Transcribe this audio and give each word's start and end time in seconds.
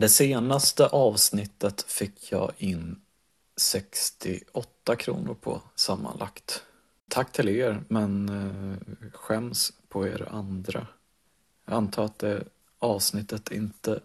Det 0.00 0.08
senaste 0.08 0.86
avsnittet 0.86 1.82
fick 1.82 2.32
jag 2.32 2.52
in 2.58 3.00
68 3.56 4.96
kronor 4.96 5.34
på 5.34 5.62
sammanlagt. 5.74 6.62
Tack 7.08 7.32
till 7.32 7.48
er, 7.48 7.84
men 7.88 8.28
eh, 8.28 9.10
skäms 9.12 9.72
på 9.88 10.06
er 10.06 10.28
andra. 10.30 10.86
Jag 11.64 11.74
antar 11.74 12.04
att 12.04 12.18
det 12.18 12.44
avsnittet 12.78 13.50
inte 13.50 14.00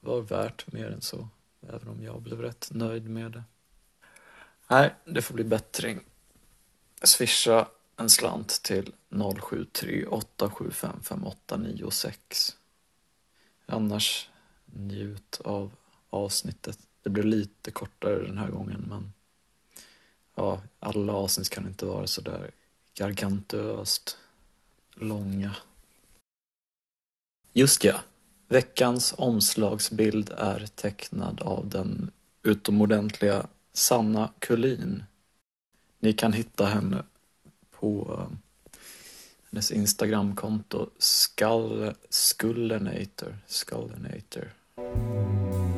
var 0.00 0.20
värt 0.20 0.72
mer 0.72 0.90
än 0.90 1.00
så, 1.00 1.28
även 1.68 1.88
om 1.88 2.02
jag 2.02 2.22
blev 2.22 2.40
rätt 2.40 2.68
nöjd 2.70 3.10
med 3.10 3.32
det. 3.32 3.44
Nej, 4.68 4.94
det 5.04 5.22
får 5.22 5.34
bli 5.34 5.44
bättring. 5.44 6.00
Swisha 7.02 7.68
en 7.96 8.10
slant 8.10 8.62
till 8.62 8.92
073 9.40 10.06
875 10.06 11.00
5896. 11.02 12.56
Annars 13.66 14.30
njut 14.66 15.40
av 15.44 15.72
avsnittet. 16.10 16.78
Det 17.02 17.10
blev 17.10 17.24
lite 17.24 17.70
kortare 17.70 18.26
den 18.26 18.38
här 18.38 18.48
gången 18.50 18.84
men 18.88 19.12
ja, 20.34 20.62
alla 20.80 21.12
avsnitt 21.12 21.50
kan 21.50 21.66
inte 21.66 21.86
vara 21.86 22.06
så 22.06 22.20
där 22.20 22.50
gargantöst 22.94 24.18
långa. 24.94 25.56
Just 27.52 27.84
ja, 27.84 28.00
veckans 28.48 29.14
omslagsbild 29.18 30.30
är 30.30 30.66
tecknad 30.66 31.40
av 31.40 31.68
den 31.68 32.10
utomordentliga 32.42 33.46
Sanna 33.72 34.32
Kullin. 34.38 35.04
Ni 35.98 36.12
kan 36.12 36.32
hitta 36.32 36.66
henne 36.66 37.04
på 37.70 38.18
eh, 38.18 38.36
hennes 39.50 39.70
Instagramkonto 39.70 40.90
Skull, 40.98 41.94
Skullenator. 42.08 43.38
Skullenator. 43.46 44.55
Thank 44.78 44.96
you. 44.96 45.75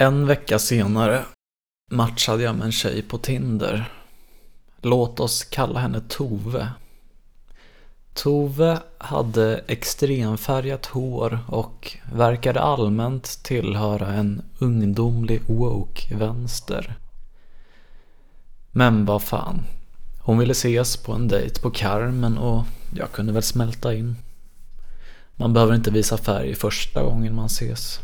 En 0.00 0.26
vecka 0.26 0.58
senare 0.58 1.24
matchade 1.90 2.42
jag 2.42 2.54
med 2.54 2.64
en 2.64 2.72
tjej 2.72 3.02
på 3.02 3.18
Tinder. 3.18 3.92
Låt 4.82 5.20
oss 5.20 5.44
kalla 5.44 5.80
henne 5.80 6.00
Tove. 6.00 6.68
Tove 8.14 8.78
hade 8.98 9.64
extremfärgat 9.66 10.86
hår 10.86 11.38
och 11.48 11.96
verkade 12.12 12.60
allmänt 12.60 13.42
tillhöra 13.42 14.06
en 14.06 14.42
ungdomlig 14.58 15.42
woke-vänster. 15.46 16.98
Men 18.70 19.04
vad 19.04 19.22
fan. 19.22 19.62
Hon 20.20 20.38
ville 20.38 20.52
ses 20.52 20.96
på 20.96 21.12
en 21.12 21.28
dejt 21.28 21.60
på 21.60 21.70
Carmen 21.70 22.38
och 22.38 22.64
jag 22.94 23.12
kunde 23.12 23.32
väl 23.32 23.42
smälta 23.42 23.94
in. 23.94 24.16
Man 25.36 25.52
behöver 25.52 25.74
inte 25.74 25.90
visa 25.90 26.16
färg 26.16 26.54
första 26.54 27.02
gången 27.02 27.34
man 27.34 27.46
ses. 27.46 28.00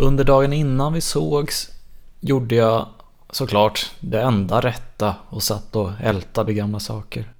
Under 0.00 0.24
dagen 0.24 0.52
innan 0.52 0.92
vi 0.92 1.00
sågs 1.00 1.70
gjorde 2.20 2.54
jag 2.54 2.86
såklart 3.30 3.90
det 4.00 4.22
enda 4.22 4.60
rätta 4.60 5.14
och 5.28 5.42
satt 5.42 5.76
och 5.76 5.90
ältade 6.00 6.54
gamla 6.54 6.80
saker. 6.80 7.32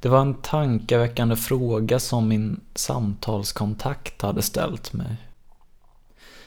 Det 0.00 0.08
var 0.08 0.20
en 0.20 0.34
tankeväckande 0.34 1.36
fråga 1.36 1.98
som 1.98 2.28
min 2.28 2.60
samtalskontakt 2.74 4.22
hade 4.22 4.42
ställt 4.42 4.92
mig. 4.92 5.16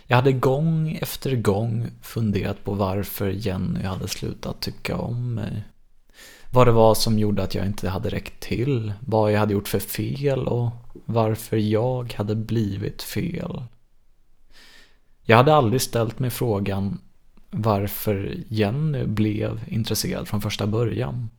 Jag 0.04 0.16
hade 0.16 0.32
gång 0.32 0.98
efter 1.02 1.36
gång 1.36 1.88
funderat 2.02 2.64
på 2.64 2.74
varför 2.74 3.30
Jenny 3.30 3.84
hade 3.84 4.08
slutat 4.08 4.62
tycka 4.62 4.98
om 4.98 5.34
mig. 5.34 5.64
Vad 6.52 6.68
det 6.68 6.72
var 6.72 6.96
som 6.96 7.20
gjorde 7.20 7.44
att 7.44 7.56
jag 7.56 7.66
inte 7.66 7.90
hade 7.90 8.10
räckt 8.10 8.40
till, 8.40 8.94
vad 9.00 9.32
jag 9.32 9.40
hade 9.40 9.54
gjort 9.54 9.68
för 9.68 9.80
fel 9.80 10.48
och 10.48 10.70
varför 11.06 11.58
jag 11.58 12.14
hade 12.14 12.36
blivit 12.36 13.02
fel. 13.02 13.62
Jag 15.30 15.38
hade 15.38 15.56
aldrig 15.56 15.82
ställt 15.82 16.20
mig 16.20 16.30
frågan 16.30 17.00
varför 17.50 18.44
Jenny 18.48 19.06
blev 19.06 19.62
intresserad 19.68 20.28
från 20.28 20.42
första 20.42 20.68
början. 20.68 21.30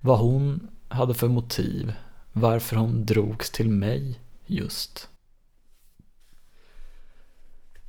Vad 0.00 0.18
hon 0.18 0.68
hade 0.88 1.14
för 1.14 1.28
motiv, 1.28 1.92
varför 2.32 2.76
hon 2.76 3.06
drogs 3.06 3.50
till 3.50 3.68
mig 3.70 4.20
just. 4.46 5.08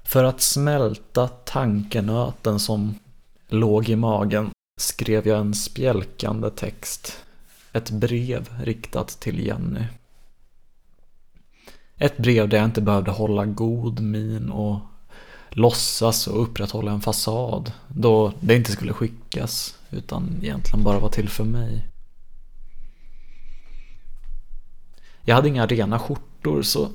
För 0.03 0.23
att 0.23 0.41
smälta 0.41 1.27
tankenöten 1.27 2.59
som 2.59 2.99
låg 3.47 3.89
i 3.89 3.95
magen 3.95 4.51
skrev 4.79 5.27
jag 5.27 5.39
en 5.39 5.53
spjälkande 5.53 6.49
text. 6.49 7.23
Ett 7.71 7.89
brev 7.89 8.49
riktat 8.63 9.07
till 9.07 9.45
Jenny. 9.45 9.85
Ett 11.97 12.17
brev 12.17 12.49
där 12.49 12.57
jag 12.57 12.65
inte 12.65 12.81
behövde 12.81 13.11
hålla 13.11 13.45
god 13.45 13.99
min 13.99 14.49
och 14.49 14.79
låtsas 15.55 16.27
och 16.27 16.41
upprätthålla 16.43 16.91
en 16.91 17.01
fasad. 17.01 17.71
Då 17.87 18.33
det 18.39 18.55
inte 18.55 18.71
skulle 18.71 18.93
skickas, 18.93 19.77
utan 19.91 20.39
egentligen 20.41 20.83
bara 20.83 20.99
vara 20.99 21.11
till 21.11 21.29
för 21.29 21.43
mig. 21.43 21.87
Jag 25.25 25.35
hade 25.35 25.47
inga 25.47 25.67
rena 25.67 25.99
skjortor 25.99 26.61
så 26.61 26.89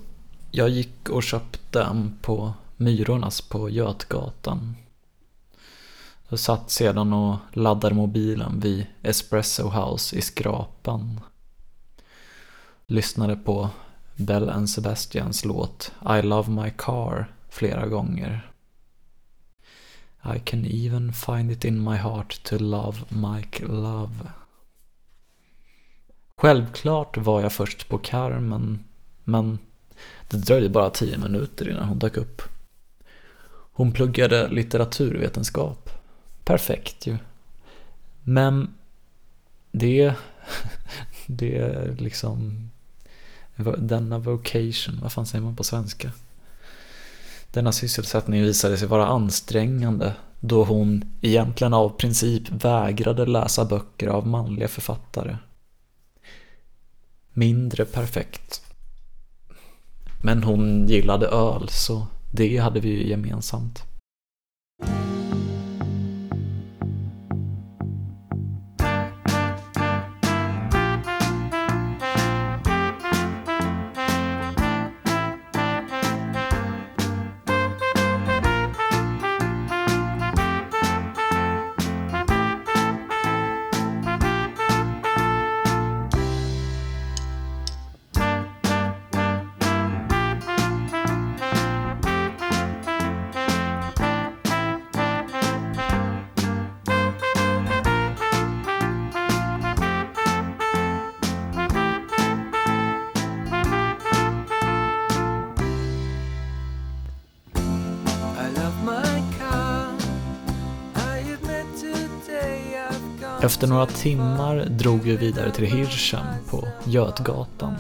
jag 0.51 0.69
gick 0.69 1.09
och 1.09 1.23
köpte 1.23 1.83
en 1.83 2.19
på 2.23 2.53
Myrornas 2.77 3.41
på 3.41 3.71
Götgatan. 3.71 4.77
Jag 6.29 6.39
satt 6.39 6.71
sedan 6.71 7.13
och 7.13 7.37
laddade 7.53 7.95
mobilen 7.95 8.61
vid 8.61 8.87
Espresso 9.03 9.69
House 9.69 10.17
i 10.17 10.21
Skrapan. 10.21 11.21
Lyssnade 12.87 13.37
på 13.37 13.71
Bell 14.17 14.51
and 14.51 14.71
Sebastians 14.71 15.45
låt 15.45 15.93
I 16.19 16.23
Love 16.23 16.51
My 16.51 16.71
Car 16.71 17.38
flera 17.49 17.87
gånger. 17.87 18.51
I 20.25 20.39
can 20.39 20.67
even 20.67 21.13
find 21.13 21.51
it 21.51 21.65
in 21.65 21.85
my 21.85 21.97
heart 21.97 22.43
to 22.43 22.59
love 22.59 22.99
Mike 23.09 23.67
Love. 23.67 24.33
Självklart 26.37 27.17
var 27.17 27.41
jag 27.41 27.53
först 27.53 27.89
på 27.89 27.99
Carmen, 27.99 28.85
men 29.25 29.59
det 30.29 30.37
dröjde 30.37 30.69
bara 30.69 30.91
tio 30.91 31.19
minuter 31.19 31.71
innan 31.71 31.89
hon 31.89 31.99
dök 31.99 32.17
upp. 32.17 32.43
Hon 33.73 33.93
pluggade 33.93 34.49
litteraturvetenskap. 34.49 35.91
Perfekt 36.45 37.07
ju. 37.07 37.17
Men 38.23 38.75
det, 39.73 40.15
det 41.27 41.59
är 41.59 41.97
liksom 41.99 42.71
denna 43.79 44.19
vocation, 44.19 44.99
vad 45.03 45.13
fan 45.13 45.27
säger 45.27 45.45
man 45.45 45.57
på 45.57 45.65
svenska? 45.65 46.13
Denna 47.59 47.73
sysselsättning 47.73 48.43
visade 48.43 48.77
sig 48.79 48.89
vara 48.89 49.07
ansträngande 49.07 50.15
då 50.41 50.65
hon 50.65 51.05
egentligen 51.21 51.75
av 51.75 51.89
princip 51.89 52.51
vägrade 52.51 53.27
läsa 53.27 53.65
böcker 53.65 54.09
av 54.09 54.27
manliga 54.27 54.69
författare. 54.69 55.37
Mindre 57.33 57.85
perfekt. 57.85 58.63
Men 60.23 60.43
hon 60.43 60.89
gillade 60.89 61.27
öl 61.27 61.69
så 61.69 62.07
det 62.33 62.57
hade 62.57 62.81
vi 62.81 62.89
ju 62.89 63.09
gemensamt. 63.09 63.83
Efter 113.43 113.67
några 113.67 113.87
timmar 113.87 114.65
drog 114.65 115.01
vi 115.01 115.17
vidare 115.17 115.51
till 115.51 115.65
Hirschen 115.65 116.27
på 116.51 116.69
Götgatan. 116.85 117.75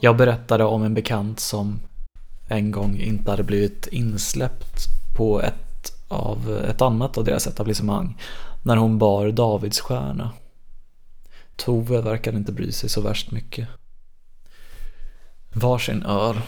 Jag 0.00 0.16
berättade 0.16 0.64
om 0.64 0.82
en 0.82 0.94
bekant 0.94 1.40
som 1.40 1.80
en 2.48 2.70
gång 2.70 2.96
inte 2.96 3.30
hade 3.30 3.42
blivit 3.42 3.86
insläppt 3.86 4.86
på 5.16 5.42
ett, 5.42 5.92
av 6.08 6.64
ett 6.68 6.82
annat 6.82 7.18
av 7.18 7.24
deras 7.24 7.46
etablissemang 7.46 8.18
när 8.62 8.76
hon 8.76 8.98
bar 8.98 9.30
Davidsstjärna. 9.30 10.30
Tove 11.56 12.00
verkade 12.00 12.36
inte 12.36 12.52
bry 12.52 12.72
sig 12.72 12.88
så 12.88 13.00
värst 13.00 13.30
mycket. 13.30 13.68
Varsin 15.52 16.02
öl. 16.02 16.40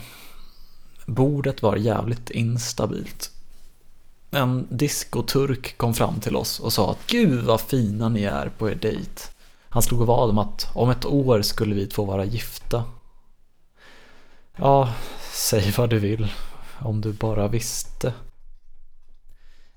Bordet 1.07 1.63
var 1.63 1.77
jävligt 1.77 2.31
instabilt 2.31 3.36
en 4.37 4.67
diskoturk 4.71 5.77
kom 5.77 5.95
fram 5.95 6.21
till 6.21 6.37
oss 6.37 6.61
och 6.61 6.73
sa 6.73 6.91
att 6.91 7.07
Gud 7.07 7.45
vad 7.45 7.61
fina 7.61 8.09
ni 8.09 8.23
är 8.23 8.49
på 8.59 8.71
er 8.71 8.75
dejt. 8.75 9.23
Han 9.69 9.83
slog 9.83 10.07
vad 10.07 10.31
om 10.31 10.39
att 10.39 10.69
om 10.75 10.91
ett 10.91 11.05
år 11.05 11.43
skulle 11.43 11.75
vi 11.75 11.87
två 11.87 12.05
vara 12.05 12.25
gifta. 12.25 12.85
Ja, 14.57 14.93
säg 15.33 15.71
vad 15.71 15.91
du 15.91 15.99
vill. 15.99 16.33
Om 16.79 17.01
du 17.01 17.13
bara 17.13 17.49
visste. 17.49 18.15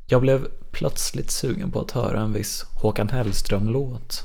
Jag 0.07 0.21
blev 0.21 0.47
plötsligt 0.71 1.31
sugen 1.31 1.71
på 1.71 1.81
att 1.81 1.91
höra 1.91 2.21
en 2.21 2.33
viss 2.33 2.65
Håkan 2.81 3.09
Hellström-låt. 3.09 4.23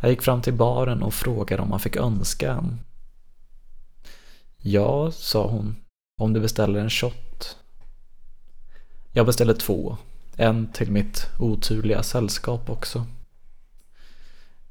Jag 0.00 0.10
gick 0.10 0.22
fram 0.22 0.42
till 0.42 0.54
baren 0.54 1.02
och 1.02 1.14
frågade 1.14 1.62
om 1.62 1.68
man 1.68 1.80
fick 1.80 1.96
önska 1.96 2.52
en. 2.52 2.80
Ja, 4.56 5.10
sa 5.12 5.46
hon, 5.46 5.76
om 6.20 6.32
du 6.32 6.40
beställer 6.40 6.80
en 6.80 6.90
shot. 6.90 7.27
Jag 9.12 9.26
beställde 9.26 9.54
två. 9.54 9.96
En 10.36 10.72
till 10.72 10.90
mitt 10.90 11.26
oturliga 11.38 12.02
sällskap 12.02 12.70
också. 12.70 13.06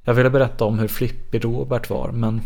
Jag 0.03 0.13
ville 0.13 0.29
berätta 0.29 0.65
om 0.65 0.79
hur 0.79 0.87
flippig 0.87 1.43
Robert 1.45 1.89
var, 1.89 2.11
men 2.11 2.41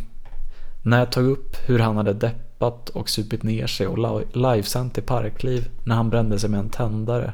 när 0.83 0.99
jag 0.99 1.11
tog 1.11 1.25
upp 1.25 1.57
hur 1.65 1.79
han 1.79 1.97
hade 1.97 2.13
deppat 2.13 2.89
och 2.89 3.09
supit 3.09 3.43
ner 3.43 3.67
sig 3.67 3.87
och 3.87 4.23
livesänt 4.35 4.97
i 4.97 5.01
Parkliv 5.01 5.69
när 5.83 5.95
han 5.95 6.09
brände 6.09 6.39
sig 6.39 6.49
med 6.49 6.59
en 6.59 6.69
tändare 6.69 7.33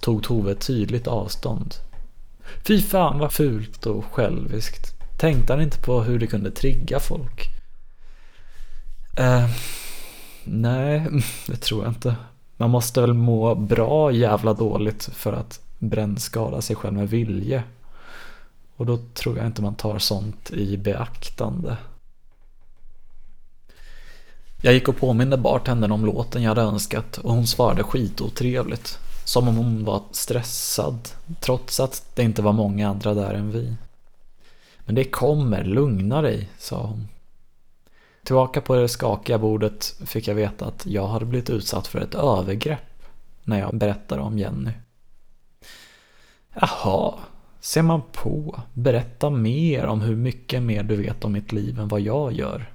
tog 0.00 0.22
Tove 0.22 0.54
tydligt 0.54 1.06
avstånd. 1.06 1.74
Fy 2.66 2.82
fan 2.82 3.18
vad 3.18 3.32
fult 3.32 3.86
och 3.86 4.04
själviskt. 4.04 4.94
Tänkte 5.18 5.52
han 5.52 5.62
inte 5.62 5.78
på 5.78 6.02
hur 6.02 6.18
det 6.18 6.26
kunde 6.26 6.50
trigga 6.50 7.00
folk? 7.00 7.48
Eh, 9.18 9.48
nej, 10.44 11.06
det 11.46 11.56
tror 11.56 11.84
jag 11.84 11.90
inte. 11.90 12.16
Man 12.62 12.70
måste 12.70 13.00
väl 13.00 13.14
må 13.14 13.54
bra 13.54 14.12
jävla 14.12 14.54
dåligt 14.54 15.04
för 15.04 15.32
att 15.32 15.60
brännskada 15.78 16.62
sig 16.62 16.76
själv 16.76 16.94
med 16.94 17.10
vilje. 17.10 17.62
Och 18.76 18.86
då 18.86 18.98
tror 19.14 19.38
jag 19.38 19.46
inte 19.46 19.62
man 19.62 19.74
tar 19.74 19.98
sånt 19.98 20.50
i 20.50 20.76
beaktande. 20.76 21.76
Jag 24.60 24.74
gick 24.74 24.88
och 24.88 24.96
påminde 24.96 25.36
bartendern 25.36 25.92
om 25.92 26.06
låten 26.06 26.42
jag 26.42 26.48
hade 26.48 26.62
önskat 26.62 27.18
och 27.18 27.32
hon 27.32 27.46
svarade 27.46 27.82
skitotrevligt. 27.82 28.98
Som 29.24 29.48
om 29.48 29.56
hon 29.56 29.84
var 29.84 30.02
stressad, 30.10 31.08
trots 31.40 31.80
att 31.80 32.06
det 32.14 32.22
inte 32.22 32.42
var 32.42 32.52
många 32.52 32.88
andra 32.88 33.14
där 33.14 33.34
än 33.34 33.50
vi. 33.50 33.74
Men 34.84 34.94
det 34.94 35.04
kommer, 35.04 35.64
lugna 35.64 36.22
dig, 36.22 36.48
sa 36.58 36.86
hon. 36.86 37.08
Tillbaka 38.24 38.60
på 38.60 38.74
det 38.74 38.88
skakiga 38.88 39.38
bordet 39.38 39.94
fick 40.04 40.28
jag 40.28 40.34
veta 40.34 40.66
att 40.66 40.86
jag 40.86 41.06
hade 41.06 41.24
blivit 41.24 41.50
utsatt 41.50 41.86
för 41.86 41.98
ett 41.98 42.14
övergrepp 42.14 43.02
när 43.44 43.58
jag 43.58 43.76
berättade 43.76 44.22
om 44.22 44.38
Jenny. 44.38 44.70
Jaha, 46.54 47.14
ser 47.60 47.82
man 47.82 48.02
på. 48.12 48.60
Berätta 48.74 49.30
mer 49.30 49.86
om 49.86 50.00
hur 50.00 50.16
mycket 50.16 50.62
mer 50.62 50.82
du 50.82 50.96
vet 50.96 51.24
om 51.24 51.32
mitt 51.32 51.52
liv 51.52 51.80
än 51.80 51.88
vad 51.88 52.00
jag 52.00 52.32
gör. 52.32 52.72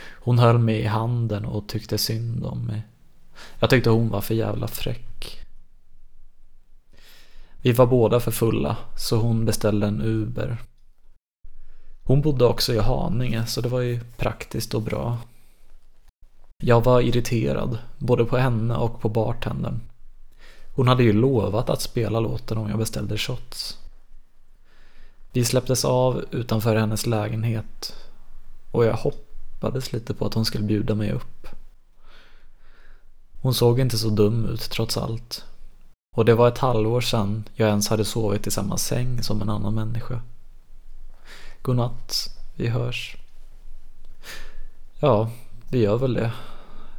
Hon 0.00 0.38
höll 0.38 0.58
mig 0.58 0.80
i 0.80 0.86
handen 0.86 1.44
och 1.44 1.68
tyckte 1.68 1.98
synd 1.98 2.44
om 2.44 2.66
mig. 2.66 2.82
Jag 3.58 3.70
tyckte 3.70 3.90
hon 3.90 4.08
var 4.08 4.20
för 4.20 4.34
jävla 4.34 4.68
fräck. 4.68 5.38
Vi 7.62 7.72
var 7.72 7.86
båda 7.86 8.20
för 8.20 8.30
fulla, 8.30 8.76
så 8.96 9.16
hon 9.16 9.44
beställde 9.44 9.86
en 9.86 10.02
Uber. 10.02 10.58
Hon 12.08 12.20
bodde 12.20 12.44
också 12.44 12.74
i 12.74 12.78
Haninge, 12.78 13.46
så 13.46 13.60
det 13.60 13.68
var 13.68 13.80
ju 13.80 14.00
praktiskt 14.16 14.74
och 14.74 14.82
bra. 14.82 15.18
Jag 16.62 16.84
var 16.84 17.00
irriterad, 17.00 17.78
både 17.98 18.24
på 18.24 18.36
henne 18.36 18.76
och 18.76 19.00
på 19.00 19.08
bartendern. 19.08 19.80
Hon 20.74 20.88
hade 20.88 21.02
ju 21.02 21.12
lovat 21.12 21.70
att 21.70 21.80
spela 21.80 22.20
låten 22.20 22.58
om 22.58 22.68
jag 22.68 22.78
beställde 22.78 23.18
shots. 23.18 23.78
Vi 25.32 25.44
släpptes 25.44 25.84
av 25.84 26.24
utanför 26.30 26.76
hennes 26.76 27.06
lägenhet 27.06 27.94
och 28.72 28.84
jag 28.84 28.94
hoppades 28.94 29.92
lite 29.92 30.14
på 30.14 30.26
att 30.26 30.34
hon 30.34 30.44
skulle 30.44 30.64
bjuda 30.64 30.94
mig 30.94 31.12
upp. 31.12 31.46
Hon 33.40 33.54
såg 33.54 33.80
inte 33.80 33.98
så 33.98 34.08
dum 34.08 34.44
ut 34.44 34.70
trots 34.70 34.96
allt. 34.96 35.44
Och 36.16 36.24
det 36.24 36.34
var 36.34 36.48
ett 36.48 36.58
halvår 36.58 37.00
sedan 37.00 37.44
jag 37.54 37.68
ens 37.68 37.88
hade 37.88 38.04
sovit 38.04 38.46
i 38.46 38.50
samma 38.50 38.76
säng 38.76 39.22
som 39.22 39.42
en 39.42 39.50
annan 39.50 39.74
människa. 39.74 40.20
Godnatt, 41.68 42.36
vi 42.56 42.68
hörs. 42.68 43.16
Ja, 45.00 45.30
vi 45.70 45.78
gör 45.78 45.98
väl 45.98 46.14
det, 46.14 46.32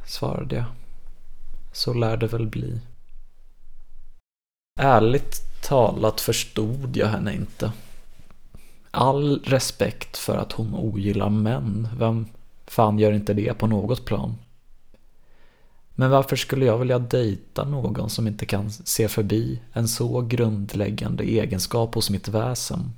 svarade 0.06 0.56
jag. 0.56 0.64
Så 1.72 1.94
lär 1.94 2.16
det 2.16 2.26
väl 2.26 2.46
bli. 2.46 2.80
Ärligt 4.80 5.62
talat 5.62 6.20
förstod 6.20 6.96
jag 6.96 7.06
henne 7.06 7.34
inte. 7.34 7.72
All 8.90 9.40
respekt 9.44 10.16
för 10.16 10.36
att 10.36 10.52
hon 10.52 10.74
ogillar 10.74 11.30
män. 11.30 11.88
Vem 11.98 12.26
fan 12.66 12.98
gör 12.98 13.12
inte 13.12 13.34
det 13.34 13.54
på 13.54 13.66
något 13.66 14.04
plan? 14.04 14.34
Men 15.94 16.10
varför 16.10 16.36
skulle 16.36 16.64
jag 16.64 16.78
vilja 16.78 16.98
dejta 16.98 17.64
någon 17.64 18.10
som 18.10 18.26
inte 18.26 18.46
kan 18.46 18.70
se 18.70 19.08
förbi 19.08 19.60
en 19.72 19.88
så 19.88 20.20
grundläggande 20.20 21.24
egenskap 21.24 21.94
hos 21.94 22.10
mitt 22.10 22.28
väsen? 22.28 22.92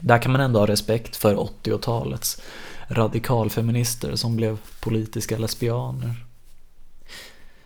Där 0.00 0.22
kan 0.22 0.32
man 0.32 0.40
ändå 0.40 0.58
ha 0.58 0.66
respekt 0.66 1.16
för 1.16 1.34
80-talets 1.34 2.42
radikalfeminister 2.88 4.16
som 4.16 4.36
blev 4.36 4.58
politiska 4.80 5.38
lesbianer. 5.38 6.14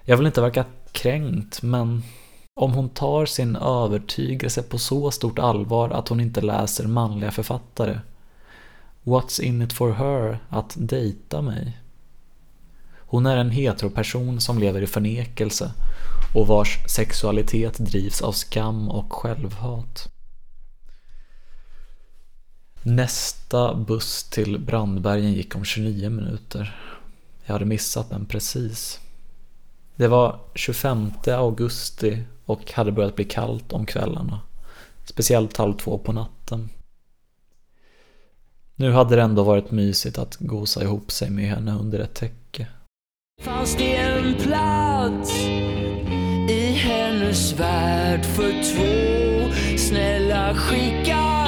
Jag 0.05 0.17
vill 0.17 0.27
inte 0.27 0.41
verka 0.41 0.65
kränkt, 0.93 1.63
men 1.63 2.03
om 2.55 2.73
hon 2.73 2.89
tar 2.89 3.27
sin 3.27 3.57
övertygelse 3.57 4.63
på 4.63 4.79
så 4.79 5.11
stort 5.11 5.39
allvar 5.39 5.91
att 5.91 6.09
hon 6.09 6.21
inte 6.21 6.41
läser 6.41 6.87
manliga 6.87 7.31
författare, 7.31 7.99
what's 9.05 9.43
in 9.43 9.63
it 9.63 9.73
for 9.73 9.93
her 9.93 10.39
att 10.49 10.75
dejta 10.79 11.43
mig? 11.43 11.79
Hon 12.99 13.27
är 13.27 13.37
en 13.37 13.51
heteroperson 13.51 14.41
som 14.41 14.59
lever 14.59 14.83
i 14.83 14.87
förnekelse 14.87 15.73
och 16.35 16.47
vars 16.47 16.79
sexualitet 16.97 17.79
drivs 17.79 18.23
av 18.23 18.33
skam 18.33 18.91
och 18.91 19.13
självhat. 19.13 20.20
Nästa 22.83 23.75
buss 23.75 24.25
till 24.25 24.59
Brandbergen 24.59 25.33
gick 25.33 25.57
om 25.57 25.65
29 25.65 26.11
minuter. 26.11 26.77
Jag 27.45 27.53
hade 27.53 27.65
missat 27.65 28.11
den 28.11 28.27
precis. 28.27 29.01
Det 29.97 30.09
var 30.09 30.39
25 30.55 31.11
augusti 31.27 32.23
och 32.45 32.73
hade 32.73 32.93
börjat 32.93 33.17
bli 33.17 33.25
kallt 33.25 33.73
om 33.73 33.87
kvällarna. 33.87 34.41
Speciellt 35.05 35.57
halv 35.57 35.73
två 35.77 35.99
på 35.99 36.13
natten. 36.13 36.69
Nu 38.75 38.93
hade 38.93 39.17
det 39.17 39.23
ändå 39.23 39.43
varit 39.43 39.71
mysigt 39.71 40.19
att 40.19 40.37
gosa 40.37 40.83
ihop 40.83 41.11
sig 41.11 41.31
med 41.31 41.49
henne 41.49 41.75
under 41.75 41.99
ett 41.99 42.15
täcke. 42.15 42.67
Fanns 43.43 43.77
det 43.77 43.97
en 43.97 44.35
plats 44.35 45.41
i 46.49 46.73
hennes 46.77 47.53
värld 47.53 48.25
för 48.25 48.51
två? 48.51 49.55
Snälla 49.79 50.55
skicka 50.55 51.40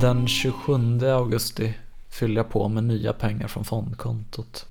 Den 0.00 0.28
27 0.28 1.02
augusti 1.02 1.74
fyllde 2.08 2.40
jag 2.40 2.50
på 2.50 2.68
med 2.68 2.84
nya 2.84 3.12
pengar 3.12 3.48
från 3.48 3.64
fondkontot. 3.64 4.66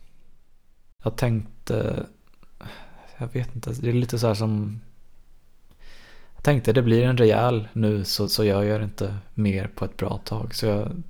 Jag 1.03 1.15
tänkte, 1.15 2.05
jag 3.17 3.27
vet 3.33 3.55
inte, 3.55 3.73
det 3.73 3.89
är 3.89 3.93
lite 3.93 4.19
så 4.19 4.27
här 4.27 4.33
som 4.33 4.81
jag 6.35 6.43
tänkte 6.43 6.73
det 6.73 6.81
blir 6.81 7.03
en 7.03 7.17
rejäl 7.17 7.67
nu 7.73 8.03
så, 8.03 8.29
så 8.29 8.45
jag 8.45 8.65
gör 8.65 8.83
inte 8.83 9.17
mer 9.33 9.67
på 9.75 9.85
ett 9.85 9.97
bra 9.97 10.17
tag. 10.17 10.55
Så 10.55 10.65
jag 10.65 11.03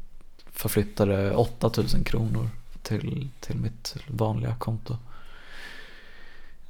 förflyttade 0.51 1.35
8000 1.35 2.03
kronor 2.03 2.49
till, 2.81 3.29
till 3.39 3.55
mitt 3.55 3.95
vanliga 4.07 4.55
konto. 4.55 4.97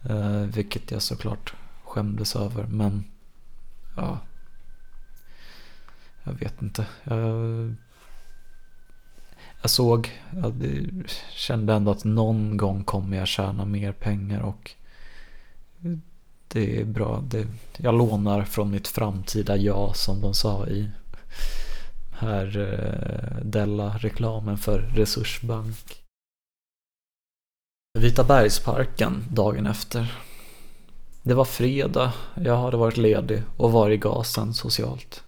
Eh, 0.10 0.42
vilket 0.42 0.92
jag 0.92 1.02
såklart 1.02 1.54
skämdes 1.84 2.36
över 2.36 2.64
men 2.64 3.04
ja. 3.96 4.20
Jag 6.26 6.34
vet 6.34 6.62
inte. 6.62 6.86
Jag, 7.04 7.76
jag 9.62 9.70
såg, 9.70 10.22
jag 10.34 10.54
kände 11.32 11.74
ändå 11.74 11.92
att 11.92 12.04
någon 12.04 12.58
gång 12.58 12.84
kommer 12.84 13.18
jag 13.18 13.28
tjäna 13.28 13.66
mer 13.66 13.92
pengar 13.92 14.42
och 14.42 14.72
det 16.48 16.82
är 16.82 16.86
bra. 16.86 17.24
Det, 17.28 17.48
jag 17.78 17.96
lånar 17.96 18.44
från 18.44 18.72
mitt 18.72 18.88
framtida 18.88 19.58
jag 19.58 19.96
som 19.96 20.22
de 20.22 20.34
sa 20.34 20.68
i 20.68 20.92
här 22.18 22.58
eh, 22.58 23.46
Della-reklamen 23.46 24.58
för 24.58 24.80
Resursbank. 24.80 26.02
Vita 28.00 28.24
bergsparken 28.24 29.24
dagen 29.30 29.68
efter. 29.68 30.14
Det 31.24 31.34
var 31.34 31.46
fredag, 31.46 32.14
jag 32.36 32.58
hade 32.58 32.78
varit 32.78 32.98
ledig 32.98 33.44
och 33.58 33.72
var 33.72 33.90
i 33.90 33.98
gasen 33.98 34.54
socialt. 34.54 35.25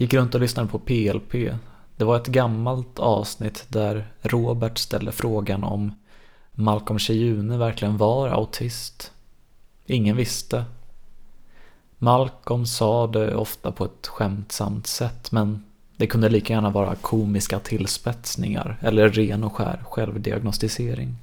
Gick 0.00 0.14
runt 0.14 0.34
och 0.34 0.40
lyssnade 0.40 0.68
på 0.68 0.78
PLP. 0.78 1.32
Det 1.96 2.04
var 2.04 2.16
ett 2.16 2.26
gammalt 2.26 2.98
avsnitt 2.98 3.66
där 3.68 4.12
Robert 4.22 4.78
ställde 4.78 5.12
frågan 5.12 5.64
om 5.64 5.92
Malcolm 6.52 6.98
Cheyune 6.98 7.56
verkligen 7.56 7.96
var 7.96 8.28
autist. 8.28 9.12
Ingen 9.86 10.16
visste. 10.16 10.64
Malcolm 11.98 12.66
sa 12.66 13.06
det 13.06 13.34
ofta 13.34 13.72
på 13.72 13.84
ett 13.84 14.06
skämtsamt 14.06 14.86
sätt 14.86 15.32
men 15.32 15.64
det 15.96 16.06
kunde 16.06 16.28
lika 16.28 16.52
gärna 16.52 16.70
vara 16.70 16.94
komiska 16.94 17.58
tillspetsningar 17.58 18.78
eller 18.80 19.08
ren 19.08 19.44
och 19.44 19.52
skär 19.52 19.82
självdiagnostisering. 19.84 21.16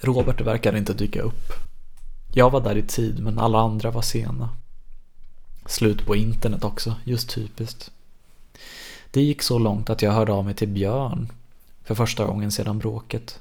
Robert 0.00 0.40
verkade 0.40 0.78
inte 0.78 0.94
dyka 0.94 1.22
upp. 1.22 1.52
Jag 2.34 2.50
var 2.50 2.60
där 2.60 2.76
i 2.76 2.82
tid 2.82 3.22
men 3.22 3.38
alla 3.38 3.60
andra 3.60 3.90
var 3.90 4.02
sena. 4.02 4.48
Slut 5.66 6.06
på 6.06 6.16
internet 6.16 6.64
också, 6.64 6.94
just 7.04 7.30
typiskt. 7.30 7.90
Det 9.10 9.22
gick 9.22 9.42
så 9.42 9.58
långt 9.58 9.90
att 9.90 10.02
jag 10.02 10.12
hörde 10.12 10.32
av 10.32 10.44
mig 10.44 10.54
till 10.54 10.68
Björn 10.68 11.32
för 11.84 11.94
första 11.94 12.24
gången 12.24 12.52
sedan 12.52 12.78
bråket. 12.78 13.40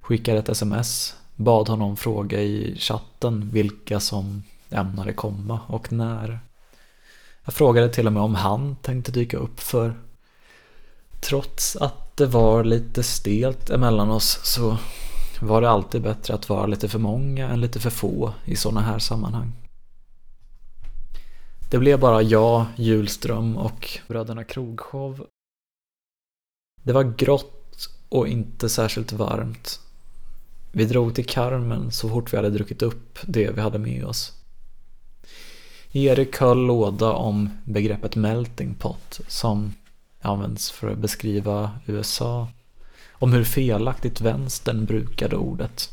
Skickade 0.00 0.38
ett 0.38 0.48
sms, 0.48 1.14
bad 1.36 1.68
honom 1.68 1.96
fråga 1.96 2.42
i 2.42 2.76
chatten 2.78 3.50
vilka 3.52 4.00
som 4.00 4.42
ämnade 4.70 5.12
komma 5.12 5.60
och 5.66 5.92
när. 5.92 6.38
Jag 7.44 7.54
frågade 7.54 7.88
till 7.88 8.06
och 8.06 8.12
med 8.12 8.22
om 8.22 8.34
han 8.34 8.76
tänkte 8.76 9.12
dyka 9.12 9.36
upp 9.36 9.60
för 9.60 9.94
trots 11.20 11.76
att 11.76 12.16
det 12.16 12.26
var 12.26 12.64
lite 12.64 13.02
stelt 13.02 13.70
emellan 13.70 14.10
oss 14.10 14.40
så 14.42 14.76
var 15.40 15.60
det 15.60 15.70
alltid 15.70 16.02
bättre 16.02 16.34
att 16.34 16.48
vara 16.48 16.66
lite 16.66 16.88
för 16.88 16.98
många 16.98 17.48
än 17.48 17.60
lite 17.60 17.80
för 17.80 17.90
få 17.90 18.34
i 18.44 18.56
sådana 18.56 18.80
här 18.80 18.98
sammanhang. 18.98 19.52
Det 21.74 21.78
blev 21.78 22.00
bara 22.00 22.22
jag, 22.22 22.66
Julström 22.76 23.56
och 23.56 23.98
bröderna 24.08 24.44
Krogshow. 24.44 25.26
Det 26.82 26.92
var 26.92 27.02
grått 27.02 27.88
och 28.08 28.28
inte 28.28 28.68
särskilt 28.68 29.12
varmt. 29.12 29.80
Vi 30.72 30.84
drog 30.84 31.14
till 31.14 31.26
Carmen 31.26 31.92
så 31.92 32.08
fort 32.08 32.32
vi 32.32 32.36
hade 32.36 32.50
druckit 32.50 32.82
upp 32.82 33.18
det 33.22 33.50
vi 33.50 33.60
hade 33.60 33.78
med 33.78 34.04
oss. 34.04 34.32
Erik 35.92 36.36
höll 36.36 36.66
låda 36.66 37.12
om 37.12 37.50
begreppet 37.64 38.16
melting 38.16 38.74
pot 38.74 39.20
som 39.28 39.72
används 40.20 40.70
för 40.70 40.90
att 40.90 40.98
beskriva 40.98 41.70
USA. 41.86 42.48
Om 43.12 43.32
hur 43.32 43.44
felaktigt 43.44 44.20
vänstern 44.20 44.84
brukade 44.84 45.36
ordet. 45.36 45.90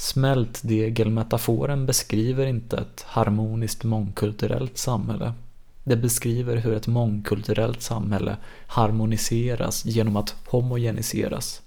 Smältdegelmetaforen 0.00 1.86
beskriver 1.86 2.46
inte 2.46 2.76
ett 2.76 3.02
harmoniskt 3.02 3.84
mångkulturellt 3.84 4.78
samhälle. 4.78 5.32
Det 5.84 5.96
beskriver 5.96 6.56
hur 6.56 6.74
ett 6.74 6.86
mångkulturellt 6.86 7.82
samhälle 7.82 8.36
harmoniseras 8.66 9.84
genom 9.84 10.16
att 10.16 10.36
homogeniseras. 10.46 11.62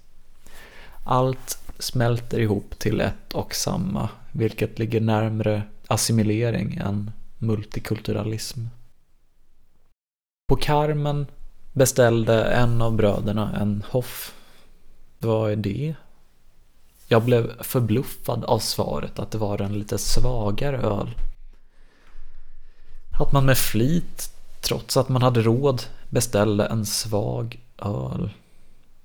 Allt 1.04 1.58
smälter 1.78 2.40
ihop 2.40 2.78
till 2.78 3.00
ett 3.00 3.32
och 3.34 3.54
samma, 3.54 4.08
vilket 4.32 4.78
ligger 4.78 5.00
närmre 5.00 5.62
assimilering 5.86 6.74
än 6.74 7.10
multikulturalism. 7.38 8.60
På 10.48 10.56
Carmen 10.56 11.26
beställde 11.72 12.44
en 12.44 12.82
av 12.82 12.96
bröderna 12.96 13.56
en 13.60 13.84
hoff. 13.90 14.34
Vad 15.18 15.52
är 15.52 15.56
det? 15.56 15.94
Jag 17.14 17.24
blev 17.24 17.62
förbluffad 17.62 18.44
av 18.44 18.58
svaret 18.58 19.18
att 19.18 19.30
det 19.30 19.38
var 19.38 19.62
en 19.62 19.78
lite 19.78 19.98
svagare 19.98 20.78
öl. 20.78 21.14
Att 23.20 23.32
man 23.32 23.46
med 23.46 23.58
flit, 23.58 24.30
trots 24.60 24.96
att 24.96 25.08
man 25.08 25.22
hade 25.22 25.42
råd, 25.42 25.82
beställde 26.10 26.66
en 26.66 26.86
svag 26.86 27.60
öl. 27.78 28.30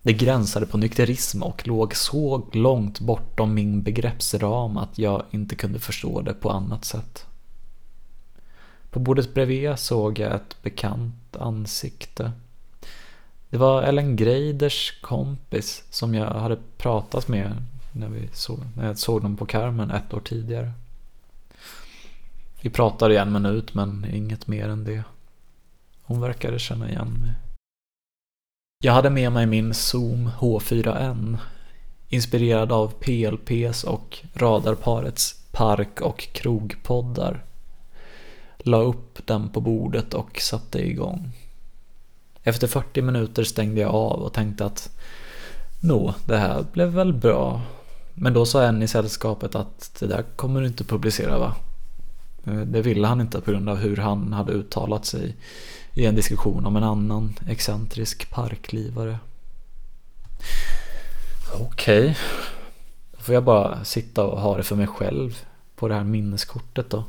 Det 0.02 0.14
gränsade 0.14 0.66
på 0.66 0.78
nykterism 0.78 1.44
och 1.44 1.68
låg 1.68 1.96
så 1.96 2.48
långt 2.54 3.00
bortom 3.00 3.54
min 3.54 3.84
begreppsram 3.84 4.78
att 4.78 4.98
jag 4.98 5.24
inte 5.32 5.56
kunde 5.56 5.80
förstå 5.80 6.22
det 6.22 6.34
på 6.34 6.50
annat 6.50 6.86
sätt. 6.86 7.26
På 8.90 9.00
bordet 9.00 9.34
bredvid 9.34 9.80
såg 9.80 10.20
jag 10.20 10.36
ett 10.36 10.62
bekant 10.62 11.36
ansikte. 11.40 12.32
Det 13.50 13.58
var 13.58 13.84
Ellen 13.84 14.16
Greiders 14.16 15.02
kompis 15.02 15.84
som 15.90 16.16
jag 16.16 16.34
hade 16.34 16.58
pratat 16.78 17.28
med 17.28 17.64
när, 17.92 18.08
vi 18.08 18.30
såg, 18.34 18.60
när 18.76 18.88
jag 18.88 18.98
såg 18.98 19.22
dem 19.22 19.38
på 19.38 19.46
Carmen 19.46 19.92
ett 19.92 20.14
år 20.14 20.20
tidigare. 20.20 20.72
Vi 22.62 22.70
pratade 22.70 23.14
i 23.14 23.18
en 23.18 23.34
minut 23.34 23.74
men 23.74 24.06
inget 24.14 24.48
mer 24.48 24.70
än 24.70 24.84
det. 24.84 25.04
Hon 26.04 26.22
verkade 26.22 26.60
känna 26.60 26.90
igen 26.90 27.14
mig. 27.22 27.32
Jag 28.84 28.94
hade 28.94 29.10
med 29.10 29.32
mig 29.32 29.46
min 29.46 29.74
Zoom 29.74 30.30
H4n 30.40 31.38
inspirerad 32.10 32.72
av 32.72 32.94
PLPs 33.00 33.84
och 33.84 34.20
radarparets 34.34 35.44
park 35.52 36.02
och 36.02 36.20
krogpoddar. 36.34 37.44
La 38.58 38.78
upp 38.78 39.28
den 39.28 39.50
på 39.50 39.62
bordet 39.62 40.14
och 40.14 40.42
satte 40.42 40.88
igång. 40.88 41.32
Efter 42.44 42.68
40 42.68 43.02
minuter 43.02 43.44
stängde 43.44 43.82
jag 43.82 43.96
av 43.96 44.20
och 44.20 44.34
tänkte 44.34 44.66
att 44.66 44.90
Nå, 45.82 46.14
det 46.26 46.38
här 46.38 46.66
blev 46.74 46.88
väl 46.88 47.14
bra. 47.14 47.62
Men 48.22 48.34
då 48.34 48.46
sa 48.46 48.64
en 48.64 48.84
i 48.84 48.88
sällskapet 48.88 49.56
att 49.56 49.98
det 50.00 50.08
där 50.08 50.24
kommer 50.36 50.62
du 50.62 50.68
inte 50.68 50.84
publicera 50.84 51.40
va? 51.40 51.56
Eh, 52.46 52.62
det 52.62 52.82
ville 52.82 53.08
han 53.08 53.22
inte 53.22 53.42
på 53.42 53.52
grund 53.52 53.70
av 53.70 53.78
hur 53.78 53.98
han 53.98 54.34
hade 54.34 54.52
uttalat 54.52 55.06
sig 55.06 55.36
i 55.94 56.06
en 56.06 56.16
diskussion 56.16 56.66
om 56.66 56.76
en 56.76 56.84
annan 56.84 57.36
excentrisk 57.48 58.32
parklivare. 58.32 59.20
Okej. 61.54 62.00
Okay. 62.00 62.16
Då 63.12 63.20
får 63.20 63.34
jag 63.34 63.44
bara 63.44 63.84
sitta 63.84 64.24
och 64.24 64.42
ha 64.42 64.58
det 64.58 64.64
för 64.64 64.76
mig 64.76 64.88
själv 64.88 65.46
på 65.76 65.88
det 65.88 65.94
här 65.94 66.04
minneskortet 66.04 66.90
då. 66.90 67.04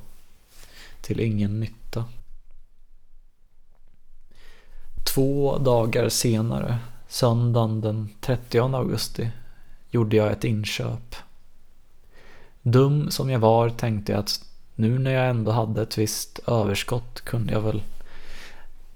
Till 1.01 1.20
ingen 1.20 1.61
nytta. 1.61 2.05
Två 5.14 5.59
dagar 5.59 6.09
senare, 6.09 6.79
söndagen 7.09 7.81
den 7.81 8.09
30 8.20 8.59
augusti, 8.59 9.31
gjorde 9.90 10.16
jag 10.16 10.33
ett 10.33 10.44
inköp. 10.44 11.16
Dum 12.62 13.11
som 13.11 13.31
jag 13.31 13.38
var 13.38 13.70
tänkte 13.70 14.12
jag 14.12 14.18
att 14.18 14.44
nu 14.74 14.98
när 14.98 15.11
jag 15.11 15.29
ändå 15.31 15.50
hade 15.50 15.83
ett 15.83 15.98
visst 15.98 16.38
överskott 16.46 17.20
kunde 17.20 17.53
jag 17.53 17.61
väl 17.61 17.83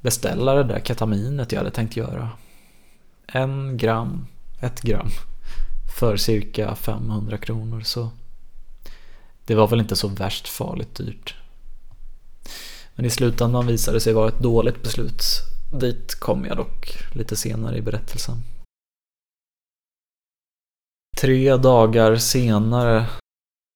beställa 0.01 0.55
det 0.55 0.65
där 0.65 0.81
ketaminet 0.81 1.53
jag 1.53 1.59
hade 1.59 1.71
tänkt 1.71 1.97
göra. 1.97 2.31
En 3.27 3.77
gram, 3.77 4.27
ett 4.61 4.83
gram, 4.83 5.09
för 5.99 6.17
cirka 6.17 6.75
500 6.75 7.39
kronor 7.39 7.81
så 7.81 8.11
det 9.45 9.55
var 9.55 9.69
väl 9.69 9.81
inte 9.81 9.97
så 9.97 10.09
värst 10.09 10.49
farligt 10.49 10.95
dyrt. 10.95 11.35
Men 12.95 13.07
i 13.07 13.11
slutändan 13.11 13.67
visade 13.67 13.97
det 13.97 14.01
sig 14.01 14.13
vara 14.13 14.29
ett 14.29 14.39
dåligt 14.39 14.83
beslut. 14.83 15.23
Dit 15.73 16.15
kom 16.15 16.45
jag 16.45 16.57
dock 16.57 16.97
lite 17.13 17.37
senare 17.37 17.77
i 17.77 17.83
berättelsen. 17.83 18.43
Tre 21.25 21.57
dagar 21.57 22.17
senare 22.17 23.07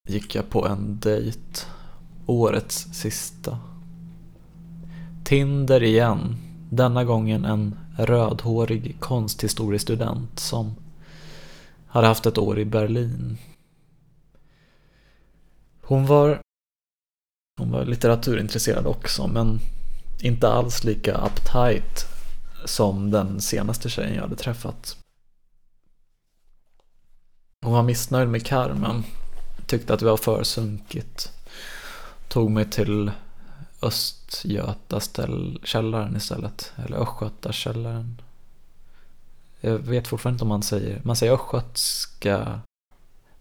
gick 0.08 0.34
jag 0.34 0.50
på 0.50 0.66
en 0.66 1.00
dejt. 1.00 1.66
Årets 2.26 2.94
sista. 2.94 3.58
Tinder 5.24 5.82
igen. 5.82 6.36
Denna 6.70 7.04
gången 7.04 7.44
en 7.44 7.78
rödhårig 7.98 8.96
konsthistoriestudent 9.00 10.38
som 10.38 10.74
hade 11.86 12.06
haft 12.06 12.26
ett 12.26 12.38
år 12.38 12.58
i 12.58 12.64
Berlin. 12.64 13.38
Hon 15.82 16.06
var, 16.06 16.40
hon 17.58 17.70
var 17.70 17.84
litteraturintresserad 17.84 18.86
också 18.86 19.26
men 19.26 19.60
inte 20.20 20.48
alls 20.48 20.84
lika 20.84 21.14
uptight 21.14 22.06
som 22.64 23.10
den 23.10 23.40
senaste 23.40 23.88
tjejen 23.88 24.14
jag 24.14 24.22
hade 24.22 24.36
träffat. 24.36 24.96
Hon 27.64 27.72
var 27.72 27.82
missnöjd 27.82 28.28
med 28.28 28.46
Carmen. 28.46 29.04
Tyckte 29.66 29.94
att 29.94 30.00
det 30.00 30.06
var 30.06 30.16
för 30.16 30.42
sunkigt. 30.42 31.32
Tog 32.28 32.50
mig 32.50 32.70
till 32.70 33.10
Östgötakällaren 33.82 36.16
istället. 36.16 36.72
Eller 36.76 36.96
Östgötakällaren. 36.96 38.20
Jag 39.60 39.78
vet 39.78 40.08
fortfarande 40.08 40.34
inte 40.34 40.44
om 40.44 40.48
man 40.48 40.62
säger, 40.62 41.00
man 41.04 41.16
säger 41.16 41.32
östgötska, 41.32 42.60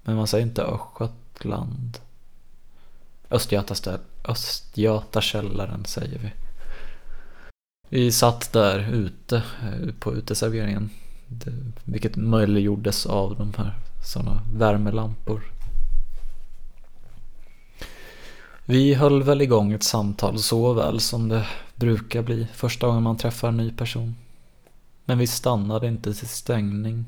men 0.03 0.15
man 0.15 0.27
säger 0.27 0.45
inte 0.45 0.63
Östgötland. 0.63 1.97
Östgötakällaren 3.30 5.86
säger 5.86 6.19
vi. 6.19 6.32
Vi 7.89 8.12
satt 8.12 8.53
där 8.53 8.80
ute 8.80 9.38
eh, 9.38 9.93
på 9.99 10.13
uteserveringen. 10.13 10.89
Vilket 11.84 12.15
möjliggjordes 12.15 13.06
av 13.06 13.38
de 13.38 13.53
här 13.58 13.73
sådana 14.08 14.41
värmelampor. 14.54 15.41
Vi 18.65 18.93
höll 18.93 19.24
väl 19.24 19.41
igång 19.41 19.72
ett 19.72 19.84
samtal 19.84 20.39
så 20.39 20.74
väl 20.74 21.00
som 21.00 21.30
det 21.30 21.46
brukar 21.76 22.24
bli 22.24 22.48
första 22.54 22.88
gången 22.88 23.04
man 23.04 23.17
träffar 23.17 23.48
en 23.48 23.58
ny 23.58 23.72
person. 23.72 24.15
Men 25.06 25.17
vi 25.17 25.28
stannade 25.28 25.88
inte 25.88 26.13
till 26.13 26.28
stängning. 26.28 27.06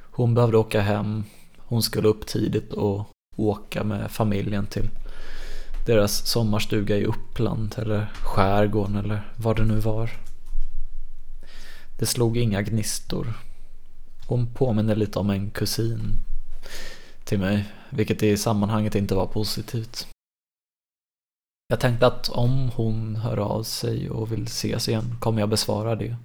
Hon 0.00 0.34
behövde 0.34 0.56
åka 0.56 0.80
hem. 0.80 1.24
Hon 1.58 1.82
skulle 1.82 2.08
upp 2.08 2.26
tidigt 2.26 2.72
och 2.72 3.08
åka 3.36 3.84
med 3.84 4.10
familjen 4.10 4.66
till 4.66 4.90
deras 5.86 6.26
sommarstuga 6.26 6.96
i 6.96 7.04
Uppland 7.04 7.74
eller 7.78 8.12
skärgården 8.22 8.96
eller 8.96 9.32
vad 9.36 9.56
det 9.56 9.64
nu 9.64 9.80
var. 9.80 10.10
Det 11.98 12.06
slog 12.06 12.36
inga 12.36 12.62
gnistor. 12.62 13.34
Hon 14.30 14.46
påminner 14.54 14.96
lite 14.96 15.18
om 15.18 15.30
en 15.30 15.50
kusin 15.50 16.18
till 17.24 17.38
mig, 17.38 17.64
vilket 17.90 18.22
i 18.22 18.36
sammanhanget 18.36 18.94
inte 18.94 19.14
var 19.14 19.26
positivt. 19.26 20.08
Jag 21.68 21.80
tänkte 21.80 22.06
att 22.06 22.28
om 22.28 22.70
hon 22.74 23.16
hör 23.16 23.36
av 23.36 23.62
sig 23.62 24.10
och 24.10 24.32
vill 24.32 24.42
ses 24.42 24.88
igen 24.88 25.16
kommer 25.20 25.40
jag 25.40 25.48
besvara 25.48 25.94
det. 25.94 26.16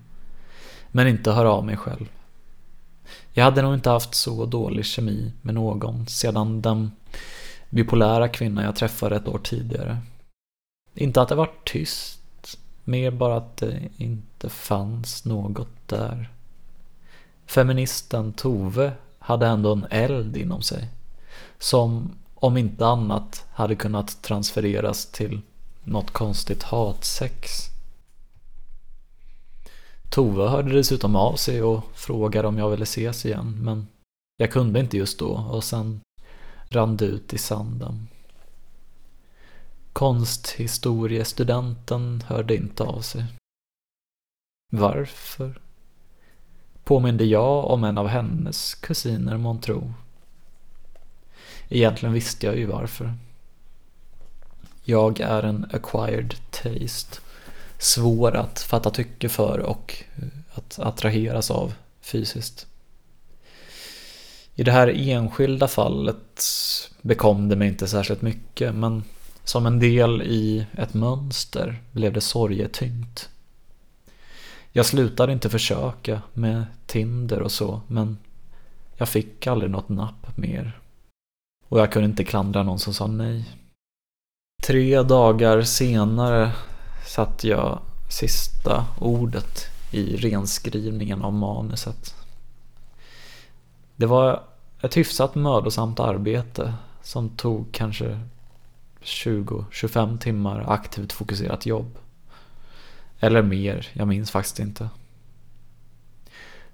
Men 0.92 1.08
inte 1.08 1.32
höra 1.32 1.52
av 1.52 1.66
mig 1.66 1.78
själv. 1.78 2.06
Jag 3.34 3.44
hade 3.44 3.62
nog 3.62 3.74
inte 3.74 3.90
haft 3.90 4.16
så 4.16 4.46
dålig 4.46 4.86
kemi 4.86 5.34
med 5.42 5.56
någon 5.56 6.08
sedan 6.08 6.62
den 6.62 6.92
bipolära 7.70 8.28
kvinna 8.28 8.64
jag 8.64 8.76
träffade 8.76 9.16
ett 9.16 9.28
år 9.28 9.40
tidigare. 9.44 9.98
Inte 10.94 11.22
att 11.22 11.30
det 11.30 11.36
var 11.36 11.52
tyst, 11.64 12.60
mer 12.84 13.12
bara 13.12 13.38
att 13.38 13.58
det 13.58 13.90
inte 13.98 14.50
fanns 14.50 15.26
något 15.26 15.88
där. 15.88 16.35
Feministen 17.46 18.34
Tove 18.34 18.92
hade 19.20 19.48
ändå 19.48 19.74
en 19.74 19.86
eld 19.90 20.38
inom 20.38 20.62
sig. 20.62 20.90
Som 21.60 22.12
om 22.36 22.58
inte 22.58 22.86
annat 22.86 23.46
hade 23.54 23.76
kunnat 23.76 24.22
transfereras 24.22 25.06
till 25.06 25.42
något 25.84 26.12
konstigt 26.12 26.64
hatsex. 26.64 27.52
Tove 30.10 30.50
hörde 30.50 30.74
dessutom 30.74 31.16
av 31.16 31.36
sig 31.36 31.64
och 31.64 31.84
frågade 31.94 32.48
om 32.48 32.58
jag 32.58 32.70
ville 32.70 32.84
ses 32.84 33.26
igen 33.26 33.64
men 33.64 33.88
jag 34.38 34.52
kunde 34.52 34.80
inte 34.80 34.98
just 34.98 35.20
då 35.20 35.28
och 35.28 35.64
sen 35.64 36.02
rann 36.70 36.98
det 36.98 37.06
ut 37.06 37.34
i 37.34 37.38
sanden. 37.38 38.08
Konsthistoriestudenten 39.94 42.24
hörde 42.28 42.56
inte 42.56 42.84
av 42.84 43.02
sig. 43.02 43.26
Varför? 44.72 45.62
Påminde 46.86 47.26
jag 47.26 47.66
om 47.66 47.84
en 47.84 47.98
av 47.98 48.08
hennes 48.08 48.76
kusiner 48.76 49.38
månntro? 49.38 49.94
Egentligen 51.70 52.14
visste 52.14 52.46
jag 52.46 52.58
ju 52.58 52.66
varför. 52.66 53.14
Jag 54.84 55.20
är 55.20 55.44
en 55.44 55.66
acquired 55.74 56.36
taste. 56.52 57.20
Svår 57.78 58.36
att 58.36 58.60
fatta 58.60 58.90
tycke 58.90 59.30
för 59.30 59.60
och 59.60 60.04
eh, 60.16 60.28
att 60.54 60.80
attraheras 60.80 61.52
av 61.52 61.74
fysiskt. 62.02 62.68
I 64.56 64.64
det 64.64 64.72
här 64.72 64.94
enskilda 64.96 65.68
fallet 65.68 66.44
bekom 67.02 67.50
det 67.50 67.56
mig 67.56 67.68
inte 67.68 67.88
särskilt 67.88 68.22
mycket 68.22 68.76
men 68.76 69.04
som 69.44 69.66
en 69.66 69.80
del 69.80 70.22
i 70.22 70.66
ett 70.78 70.94
mönster 70.94 71.82
blev 71.92 72.14
det 72.14 72.22
sorgetyngt. 72.22 73.30
Jag 74.78 74.86
slutade 74.86 75.34
inte 75.34 75.50
försöka 75.50 76.22
med 76.34 76.66
Tinder 76.86 77.42
och 77.42 77.52
så 77.52 77.82
men 77.88 78.18
jag 78.98 79.10
fick 79.10 79.48
aldrig 79.48 79.72
något 79.72 79.90
napp 79.90 80.38
mer. 80.38 80.80
Och 81.68 81.80
jag 81.80 81.92
kunde 81.92 82.06
inte 82.06 82.24
klandra 82.24 82.64
någon 82.64 82.80
som 82.80 82.94
sa 82.94 83.08
nej. 83.08 83.50
Tre 84.64 85.02
dagar 85.02 85.62
senare 85.62 86.52
satte 87.08 87.48
jag 87.48 87.80
sista 88.10 88.86
ordet 89.00 89.66
i 89.92 90.16
renskrivningen 90.16 91.22
av 91.22 91.34
manuset. 91.34 92.16
Det 93.96 94.06
var 94.06 94.44
ett 94.82 94.98
hyfsat 94.98 95.36
mödosamt 95.36 96.00
arbete 96.00 96.74
som 97.02 97.30
tog 97.30 97.72
kanske 97.72 98.20
20-25 99.02 100.18
timmar 100.18 100.66
aktivt 100.68 101.14
fokuserat 101.14 101.66
jobb. 101.66 101.98
Eller 103.20 103.42
mer, 103.42 103.88
jag 103.94 104.08
minns 104.08 104.32
faktiskt 104.32 104.60
inte. 104.60 104.90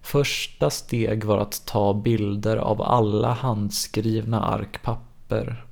Första 0.01 0.69
steg 0.69 1.23
var 1.23 1.37
att 1.37 1.65
ta 1.65 1.93
bilder 1.93 2.57
av 2.57 2.81
alla 2.81 3.33
handskrivna 3.33 4.41
ark 4.41 4.81
papper. 4.83 5.65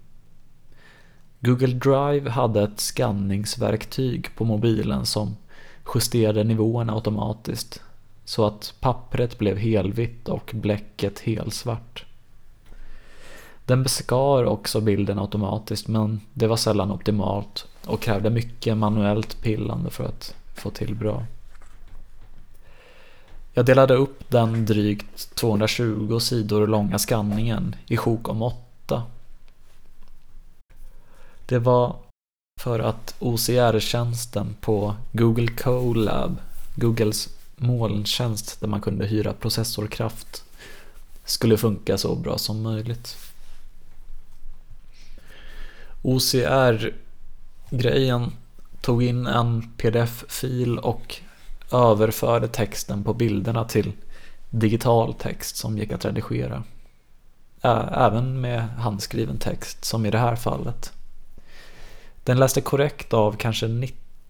Google 1.39 1.73
Drive 1.73 2.29
hade 2.29 2.63
ett 2.63 2.79
skanningsverktyg 2.79 4.35
på 4.35 4.45
mobilen 4.45 5.05
som 5.05 5.35
justerade 5.95 6.43
nivåerna 6.43 6.93
automatiskt 6.93 7.81
så 8.25 8.45
att 8.45 8.73
pappret 8.79 9.37
blev 9.37 9.57
helvitt 9.57 10.29
och 10.29 10.51
bläcket 10.53 11.19
helsvart. 11.19 12.05
Den 13.65 13.83
beskar 13.83 14.43
också 14.43 14.81
bilden 14.81 15.19
automatiskt 15.19 15.87
men 15.87 16.21
det 16.33 16.47
var 16.47 16.57
sällan 16.57 16.91
optimalt 16.91 17.67
och 17.85 18.01
krävde 18.01 18.29
mycket 18.29 18.77
manuellt 18.77 19.41
pillande 19.41 19.89
för 19.89 20.03
att 20.03 20.35
få 20.61 20.69
till 20.69 20.95
bra. 20.95 21.25
Jag 23.53 23.65
delade 23.65 23.93
upp 23.93 24.29
den 24.29 24.65
drygt 24.65 25.35
220 25.35 26.19
sidor 26.19 26.67
långa 26.67 26.99
skanningen 26.99 27.75
i 27.87 27.97
sjok 27.97 28.29
om 28.29 28.41
åtta. 28.41 29.03
Det 31.45 31.59
var 31.59 31.95
för 32.61 32.79
att 32.79 33.15
OCR-tjänsten 33.19 34.55
på 34.61 34.95
Google 35.11 35.47
Colab, 35.47 36.37
Googles 36.75 37.29
molntjänst 37.55 38.61
där 38.61 38.67
man 38.67 38.81
kunde 38.81 39.05
hyra 39.05 39.33
processorkraft, 39.33 40.43
skulle 41.25 41.57
funka 41.57 41.97
så 41.97 42.15
bra 42.15 42.37
som 42.37 42.61
möjligt. 42.61 43.17
OCR-grejen 46.01 46.91
tog 48.81 49.03
in 49.03 49.27
en 49.27 49.71
pdf-fil 49.77 50.77
och 50.77 51.15
överförde 51.71 52.47
texten 52.47 53.03
på 53.03 53.13
bilderna 53.13 53.65
till 53.65 53.91
digital 54.49 55.13
text 55.13 55.55
som 55.55 55.77
gick 55.77 55.91
att 55.91 56.05
redigera. 56.05 56.63
Även 57.61 58.41
med 58.41 58.69
handskriven 58.69 59.37
text, 59.37 59.85
som 59.85 60.05
i 60.05 60.11
det 60.11 60.17
här 60.17 60.35
fallet. 60.35 60.93
Den 62.23 62.39
läste 62.39 62.61
korrekt 62.61 63.13
av 63.13 63.31
kanske 63.37 63.67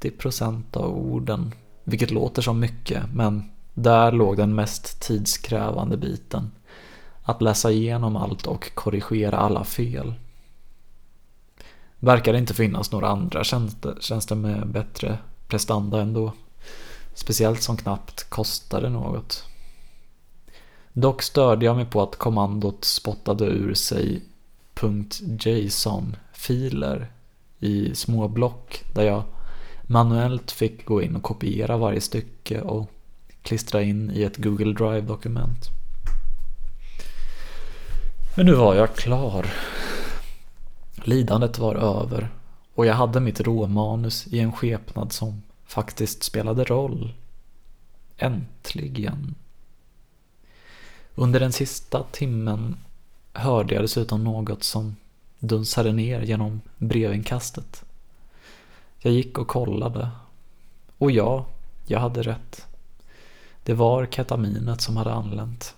90% 0.01 0.77
av 0.77 0.97
orden, 0.97 1.53
vilket 1.83 2.11
låter 2.11 2.41
som 2.41 2.59
mycket, 2.59 3.03
men 3.13 3.51
där 3.73 4.11
låg 4.11 4.37
den 4.37 4.55
mest 4.55 5.01
tidskrävande 5.01 5.97
biten. 5.97 6.51
Att 7.23 7.41
läsa 7.41 7.71
igenom 7.71 8.15
allt 8.15 8.47
och 8.47 8.75
korrigera 8.75 9.37
alla 9.37 9.63
fel. 9.63 10.13
Verkar 11.99 12.33
det 12.33 12.39
inte 12.39 12.53
finnas 12.53 12.91
några 12.91 13.07
andra 13.07 13.43
tjänster, 13.43 13.97
tjänster 13.99 14.35
med 14.35 14.67
bättre 14.67 15.17
prestanda 15.47 16.01
ändå. 16.01 16.33
Speciellt 17.13 17.61
som 17.61 17.77
knappt 17.77 18.29
kostade 18.29 18.89
något. 18.89 19.43
Dock 20.93 21.21
störde 21.21 21.65
jag 21.65 21.75
mig 21.75 21.85
på 21.85 22.01
att 22.01 22.15
kommandot 22.15 22.85
spottade 22.85 23.45
ur 23.45 23.73
sig 23.73 24.23
.json-filer 25.39 27.11
i 27.59 27.95
små 27.95 28.27
block 28.27 28.83
där 28.93 29.03
jag 29.03 29.23
manuellt 29.83 30.51
fick 30.51 30.85
gå 30.85 31.01
in 31.01 31.15
och 31.15 31.23
kopiera 31.23 31.77
varje 31.77 32.01
stycke 32.01 32.61
och 32.61 32.91
klistra 33.41 33.81
in 33.81 34.11
i 34.11 34.23
ett 34.23 34.37
Google 34.37 34.73
Drive-dokument. 34.73 35.65
Men 38.35 38.45
nu 38.45 38.53
var 38.53 38.75
jag 38.75 38.95
klar. 38.95 39.45
Lidandet 41.03 41.59
var 41.59 41.75
över 41.75 42.29
och 42.75 42.85
jag 42.85 42.93
hade 42.93 43.19
mitt 43.19 43.41
råmanus 43.41 44.27
i 44.27 44.39
en 44.39 44.51
skepnad 44.51 45.11
som 45.11 45.41
faktiskt 45.65 46.23
spelade 46.23 46.63
roll. 46.63 47.13
Äntligen. 48.17 49.35
Under 51.15 51.39
den 51.39 51.51
sista 51.51 52.03
timmen 52.11 52.77
hörde 53.33 53.73
jag 53.73 53.83
dessutom 53.83 54.23
något 54.23 54.63
som 54.63 54.95
dunsade 55.39 55.93
ner 55.93 56.21
genom 56.21 56.61
brevinkastet. 56.77 57.83
Jag 58.99 59.13
gick 59.13 59.37
och 59.37 59.47
kollade. 59.47 60.09
Och 60.97 61.11
ja, 61.11 61.45
jag 61.87 61.99
hade 61.99 62.23
rätt. 62.23 62.65
Det 63.63 63.73
var 63.73 64.05
ketaminet 64.05 64.81
som 64.81 64.97
hade 64.97 65.13
anlänt. 65.13 65.75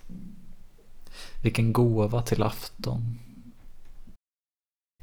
Vilken 1.42 1.74
gåva 1.74 2.22
till 2.22 2.44
afton. 2.44 3.20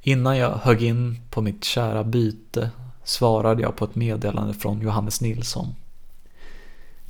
Innan 0.09 0.37
jag 0.39 0.55
högg 0.55 0.83
in 0.83 1.21
på 1.31 1.41
mitt 1.41 1.65
kära 1.65 2.05
byte 2.05 2.71
svarade 3.05 3.63
jag 3.63 3.77
på 3.77 3.85
ett 3.85 3.95
meddelande 3.95 4.55
från 4.55 4.81
Johannes 4.81 5.21
Nilsson. 5.21 5.75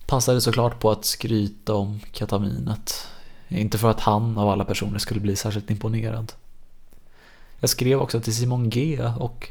Passade 0.07 0.41
såklart 0.41 0.81
på 0.81 0.91
att 0.91 1.05
skryta 1.05 1.75
om 1.75 2.01
ketaminet. 2.13 3.09
Inte 3.49 3.79
för 3.79 3.91
att 3.91 4.01
han 4.01 4.39
av 4.39 4.49
alla 4.49 4.65
personer 4.65 4.99
skulle 4.99 5.21
bli 5.21 5.37
särskilt 5.37 5.71
imponerad. 5.71 6.33
Jag 7.61 7.71
skrev 7.71 8.01
också 8.01 8.21
till 8.21 8.37
Simon 8.37 8.71
G 8.71 9.03
och 9.19 9.49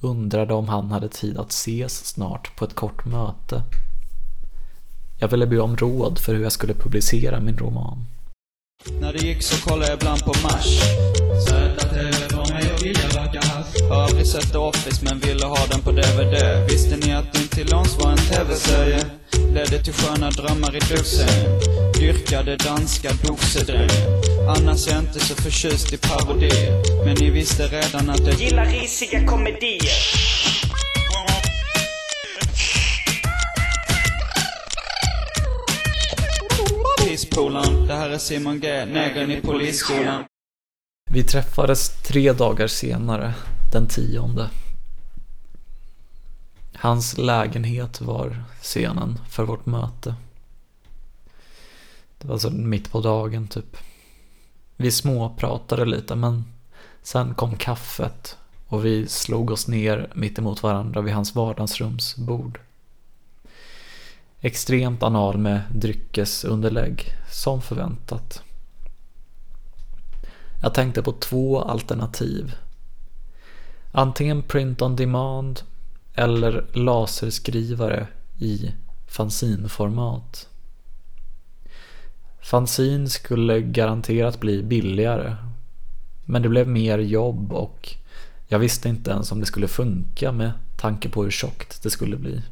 undrade 0.00 0.54
om 0.54 0.68
han 0.68 0.90
hade 0.90 1.08
tid 1.08 1.38
att 1.38 1.50
ses 1.50 2.06
snart 2.06 2.56
på 2.56 2.64
ett 2.64 2.74
kort 2.74 3.04
möte. 3.04 3.62
Jag 5.20 5.28
ville 5.28 5.46
be 5.46 5.60
om 5.60 5.76
råd 5.76 6.18
för 6.18 6.34
hur 6.34 6.42
jag 6.42 6.52
skulle 6.52 6.74
publicera 6.74 7.40
min 7.40 7.58
roman. 7.58 8.06
När 9.00 9.12
det 9.12 9.18
gick 9.18 9.42
så 9.42 9.68
kollade 9.68 9.90
jag 9.90 9.98
ibland 9.98 10.24
på 10.24 10.34
Mars. 10.42 10.80
Har 13.90 14.02
aldrig 14.02 14.26
sett 14.26 14.52
The 14.52 14.58
Office 14.58 15.04
men 15.04 15.18
ville 15.18 15.46
ha 15.46 15.66
den 15.70 15.80
på 15.80 15.90
DVD. 15.90 16.66
Visste 16.68 16.96
ni 16.96 17.14
att 17.14 17.32
den 17.32 17.48
till 17.48 17.70
låns 17.70 17.98
var 17.98 18.10
en 18.10 18.18
tv-serie? 18.18 19.00
Ledde 19.54 19.82
till 19.84 19.92
sköna 19.92 20.30
drömmar 20.30 20.76
i 20.76 20.78
duschen. 20.78 21.28
Dyrkade 21.98 22.56
danska 22.56 23.10
boxedräng. 23.26 23.90
Annars 24.48 24.88
är 24.88 24.92
jag 24.92 25.00
inte 25.00 25.20
så 25.20 25.34
förtjust 25.34 25.92
i 25.92 25.96
parodier. 25.96 27.04
Men 27.04 27.16
ni 27.20 27.30
visste 27.30 27.66
redan 27.66 28.10
att 28.10 28.26
jag 28.26 28.34
gillar 28.34 28.66
risiga 28.66 29.26
komedier. 29.26 29.98
Polaren. 37.38 37.86
Det 37.86 37.94
här 37.94 38.10
är 38.10 38.18
Simon 38.18 38.60
G, 38.60 38.84
negern 38.84 39.30
i 39.30 39.40
polisskolan. 39.40 40.24
Vi 41.10 41.24
träffades 41.24 42.02
tre 42.02 42.32
dagar 42.32 42.66
senare, 42.66 43.34
den 43.72 43.86
tionde. 43.86 44.50
Hans 46.74 47.18
lägenhet 47.18 48.00
var 48.00 48.44
scenen 48.62 49.18
för 49.28 49.44
vårt 49.44 49.66
möte. 49.66 50.14
Det 52.18 52.28
var 52.28 52.38
så 52.38 52.50
mitt 52.50 52.92
på 52.92 53.00
dagen 53.00 53.48
typ. 53.48 53.76
Vi 54.76 54.90
småpratade 54.90 55.84
lite 55.84 56.14
men 56.14 56.44
sen 57.02 57.34
kom 57.34 57.56
kaffet 57.56 58.36
och 58.66 58.84
vi 58.84 59.06
slog 59.06 59.50
oss 59.50 59.68
ner 59.68 60.10
mitt 60.14 60.38
emot 60.38 60.62
varandra 60.62 61.00
vid 61.00 61.14
hans 61.14 61.34
vardagsrumsbord. 61.34 62.60
Extremt 64.40 65.02
anal 65.02 65.38
med 65.38 65.60
dryckesunderlägg, 65.74 67.04
som 67.30 67.62
förväntat. 67.62 68.42
Jag 70.60 70.74
tänkte 70.74 71.02
på 71.02 71.12
två 71.12 71.62
alternativ. 71.62 72.54
Antingen 73.92 74.42
print 74.42 74.82
on 74.82 74.96
demand 74.96 75.60
eller 76.14 76.66
laserskrivare 76.72 78.06
i 78.38 78.72
fanzinformat. 79.06 80.48
Fanzin 82.40 83.08
skulle 83.08 83.60
garanterat 83.60 84.40
bli 84.40 84.62
billigare. 84.62 85.36
Men 86.24 86.42
det 86.42 86.48
blev 86.48 86.68
mer 86.68 86.98
jobb 86.98 87.52
och 87.52 87.94
jag 88.48 88.58
visste 88.58 88.88
inte 88.88 89.10
ens 89.10 89.32
om 89.32 89.40
det 89.40 89.46
skulle 89.46 89.68
funka 89.68 90.32
med 90.32 90.52
tanke 90.76 91.08
på 91.08 91.24
hur 91.24 91.30
tjockt 91.30 91.82
det 91.82 91.90
skulle 91.90 92.16
bli. 92.16 92.42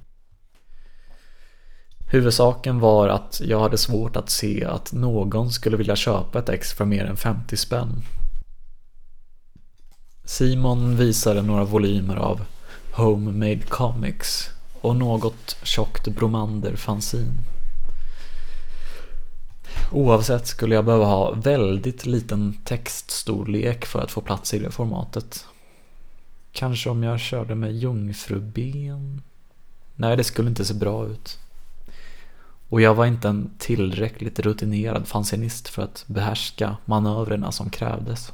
Huvudsaken 2.11 2.81
var 2.81 3.09
att 3.09 3.41
jag 3.45 3.61
hade 3.61 3.79
svårt 3.79 4.17
att 4.17 4.31
se 4.31 4.65
att 4.65 4.93
någon 4.93 5.51
skulle 5.51 5.77
vilja 5.77 5.97
köpa 5.97 6.39
ett 6.39 6.49
ex 6.49 6.73
för 6.73 6.85
mer 6.85 7.05
än 7.05 7.17
50 7.17 7.57
spänn. 7.57 8.03
Simon 10.25 10.97
visade 10.97 11.43
några 11.43 11.65
volymer 11.65 12.17
av 12.17 12.41
Homemade 12.93 13.63
Comics 13.69 14.51
och 14.81 14.97
något 14.97 15.57
tjockt 15.63 16.09
bromander 16.09 16.77
fanzin. 16.77 17.33
Oavsett 19.93 20.47
skulle 20.47 20.75
jag 20.75 20.85
behöva 20.85 21.05
ha 21.05 21.33
väldigt 21.33 22.07
liten 22.07 22.59
textstorlek 22.65 23.87
för 23.87 24.01
att 24.01 24.11
få 24.11 24.21
plats 24.21 24.55
i 24.55 24.59
det 24.59 24.71
formatet. 24.71 25.47
Kanske 26.53 26.91
om 26.91 27.03
jag 27.03 27.21
körde 27.21 27.55
med 27.55 27.77
jungfruben? 27.77 29.23
Nej, 29.95 30.17
det 30.17 30.25
skulle 30.25 30.49
inte 30.49 30.65
se 30.65 30.75
bra 30.75 31.07
ut. 31.07 31.39
Och 32.77 32.83
jag 32.83 32.95
var 32.95 33.07
inte 33.07 33.29
en 33.29 33.51
tillräckligt 33.59 34.39
rutinerad 34.39 35.09
fanzinist 35.09 35.69
för 35.69 35.83
att 35.83 36.05
behärska 36.07 36.77
manövrerna 36.85 37.53
som 37.53 37.71
krävdes. 37.71 38.33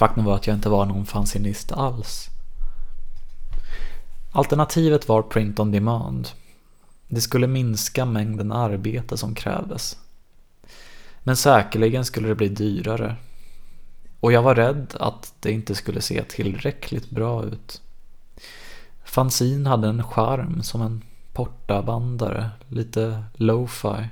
Faktum 0.00 0.24
var 0.24 0.34
att 0.34 0.46
jag 0.46 0.56
inte 0.56 0.68
var 0.68 0.86
någon 0.86 1.06
fanzinist 1.06 1.72
alls. 1.72 2.26
Alternativet 4.32 5.08
var 5.08 5.22
print 5.22 5.60
on 5.60 5.70
demand. 5.70 6.28
Det 7.08 7.20
skulle 7.20 7.46
minska 7.46 8.04
mängden 8.04 8.52
arbete 8.52 9.16
som 9.16 9.34
krävdes. 9.34 9.98
Men 11.22 11.36
säkerligen 11.36 12.04
skulle 12.04 12.28
det 12.28 12.34
bli 12.34 12.48
dyrare. 12.48 13.16
Och 14.20 14.32
jag 14.32 14.42
var 14.42 14.54
rädd 14.54 14.94
att 15.00 15.34
det 15.40 15.52
inte 15.52 15.74
skulle 15.74 16.00
se 16.00 16.22
tillräckligt 16.22 17.10
bra 17.10 17.44
ut. 17.44 17.82
Fanzin 19.04 19.66
hade 19.66 19.88
en 19.88 20.04
charm 20.04 20.62
som 20.62 20.82
en 20.82 21.04
portabandare, 21.32 22.50
lite 22.68 23.24
lo-fi. 23.34 24.08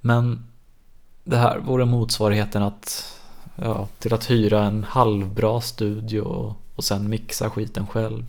Men 0.00 0.46
det 1.24 1.36
här 1.36 1.58
vore 1.58 1.84
motsvarigheten 1.84 2.62
att, 2.62 3.18
ja, 3.56 3.88
till 3.98 4.14
att 4.14 4.30
hyra 4.30 4.64
en 4.64 4.84
halvbra 4.84 5.60
studio 5.60 6.20
och, 6.20 6.56
och 6.74 6.84
sen 6.84 7.08
mixa 7.08 7.50
skiten 7.50 7.86
själv. 7.86 8.24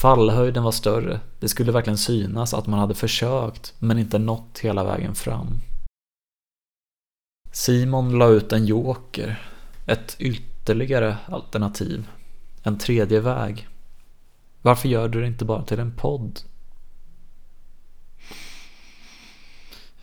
Fallhöjden 0.00 0.62
var 0.62 0.72
större, 0.72 1.20
det 1.40 1.48
skulle 1.48 1.72
verkligen 1.72 1.98
synas 1.98 2.54
att 2.54 2.66
man 2.66 2.80
hade 2.80 2.94
försökt 2.94 3.74
men 3.78 3.98
inte 3.98 4.18
nått 4.18 4.58
hela 4.58 4.84
vägen 4.84 5.14
fram. 5.14 5.60
Simon 7.52 8.18
la 8.18 8.28
ut 8.28 8.52
en 8.52 8.66
joker, 8.66 9.48
ett 9.86 10.16
ytterligare 10.18 11.16
alternativ, 11.26 12.08
en 12.62 12.78
tredje 12.78 13.20
väg. 13.20 13.68
Varför 14.66 14.88
gör 14.88 15.08
du 15.08 15.20
det 15.20 15.26
inte 15.26 15.44
bara 15.44 15.62
till 15.62 15.78
en 15.78 15.92
podd? 15.92 16.40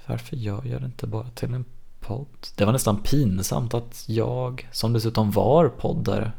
Varför 0.05 0.35
gör 0.35 0.65
jag 0.65 0.81
det 0.81 0.85
inte 0.85 1.07
bara 1.07 1.29
till 1.29 1.53
en 1.53 1.65
podd? 1.99 2.27
Det 2.55 2.65
var 2.65 2.71
nästan 2.71 3.01
pinsamt 3.01 3.73
att 3.73 4.05
jag, 4.07 4.67
som 4.71 4.93
dessutom 4.93 5.31
var 5.31 5.69
poddare, 5.69 6.31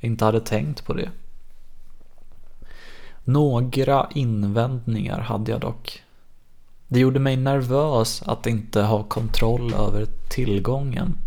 inte 0.00 0.24
hade 0.24 0.40
tänkt 0.40 0.84
på 0.84 0.94
det. 0.94 1.10
Några 3.24 4.08
invändningar 4.14 5.20
hade 5.20 5.50
jag 5.50 5.60
dock. 5.60 6.02
Det 6.88 7.00
gjorde 7.00 7.18
mig 7.18 7.36
nervös 7.36 8.22
att 8.22 8.46
inte 8.46 8.82
ha 8.82 9.02
kontroll 9.02 9.74
över 9.74 10.06
tillgången. 10.30 11.18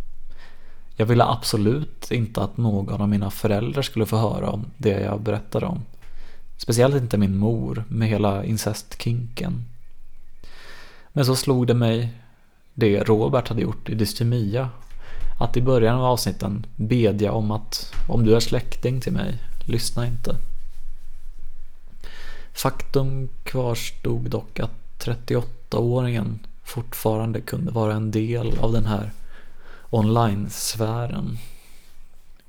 Jag 0.95 1.05
ville 1.05 1.23
absolut 1.23 2.11
inte 2.11 2.43
att 2.43 2.57
någon 2.57 3.01
av 3.01 3.09
mina 3.09 3.31
föräldrar 3.31 3.81
skulle 3.81 4.05
få 4.05 4.17
höra 4.17 4.49
om 4.49 4.65
det 4.77 5.01
jag 5.01 5.21
berättade 5.21 5.65
om. 5.65 5.85
Speciellt 6.63 6.95
inte 6.95 7.17
min 7.17 7.37
mor 7.37 7.83
med 7.87 8.07
hela 8.07 8.45
incestkinken. 8.45 9.65
Men 11.13 11.25
så 11.25 11.35
slog 11.35 11.67
det 11.67 11.73
mig 11.73 12.13
det 12.73 13.03
Robert 13.03 13.47
hade 13.47 13.61
gjort 13.61 13.89
i 13.89 13.95
Dystemia. 13.95 14.69
Att 15.39 15.57
i 15.57 15.61
början 15.61 15.95
av 15.95 16.05
avsnitten 16.05 16.65
bedja 16.75 17.31
om 17.31 17.51
att 17.51 17.93
om 18.09 18.25
du 18.25 18.35
är 18.35 18.39
släkting 18.39 19.01
till 19.01 19.13
mig, 19.13 19.37
lyssna 19.65 20.07
inte. 20.07 20.35
Faktum 22.53 23.29
kvarstod 23.43 24.29
dock 24.29 24.59
att 24.59 24.71
38-åringen 24.99 26.39
fortfarande 26.63 27.41
kunde 27.41 27.71
vara 27.71 27.93
en 27.93 28.11
del 28.11 28.59
av 28.59 28.71
den 28.71 28.85
här 28.85 29.11
online-sfären. 29.89 31.37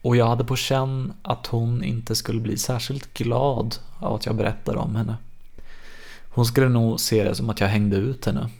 Och 0.04 0.16
jag 0.16 0.26
hade 0.26 0.44
på 0.44 0.56
känn 0.56 1.12
att 1.22 1.46
hon 1.46 1.84
inte 1.84 2.14
skulle 2.14 2.40
bli 2.40 2.58
särskilt 2.58 3.14
glad 3.14 3.76
av 3.98 4.14
att 4.14 4.26
jag 4.26 4.36
berättade 4.36 4.78
om 4.78 4.96
henne. 4.96 5.16
Hon 6.28 6.46
skulle 6.46 6.68
nog 6.68 7.00
se 7.00 7.24
det 7.24 7.34
som 7.34 7.50
att 7.50 7.60
jag 7.60 7.68
hängde 7.68 7.96
ut 7.96 8.24
henne. 8.24 8.50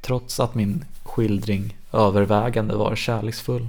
Trots 0.00 0.40
att 0.40 0.54
min 0.54 0.84
skildring 1.02 1.76
övervägande 1.92 2.74
var 2.74 2.96
kärleksfull. 2.96 3.68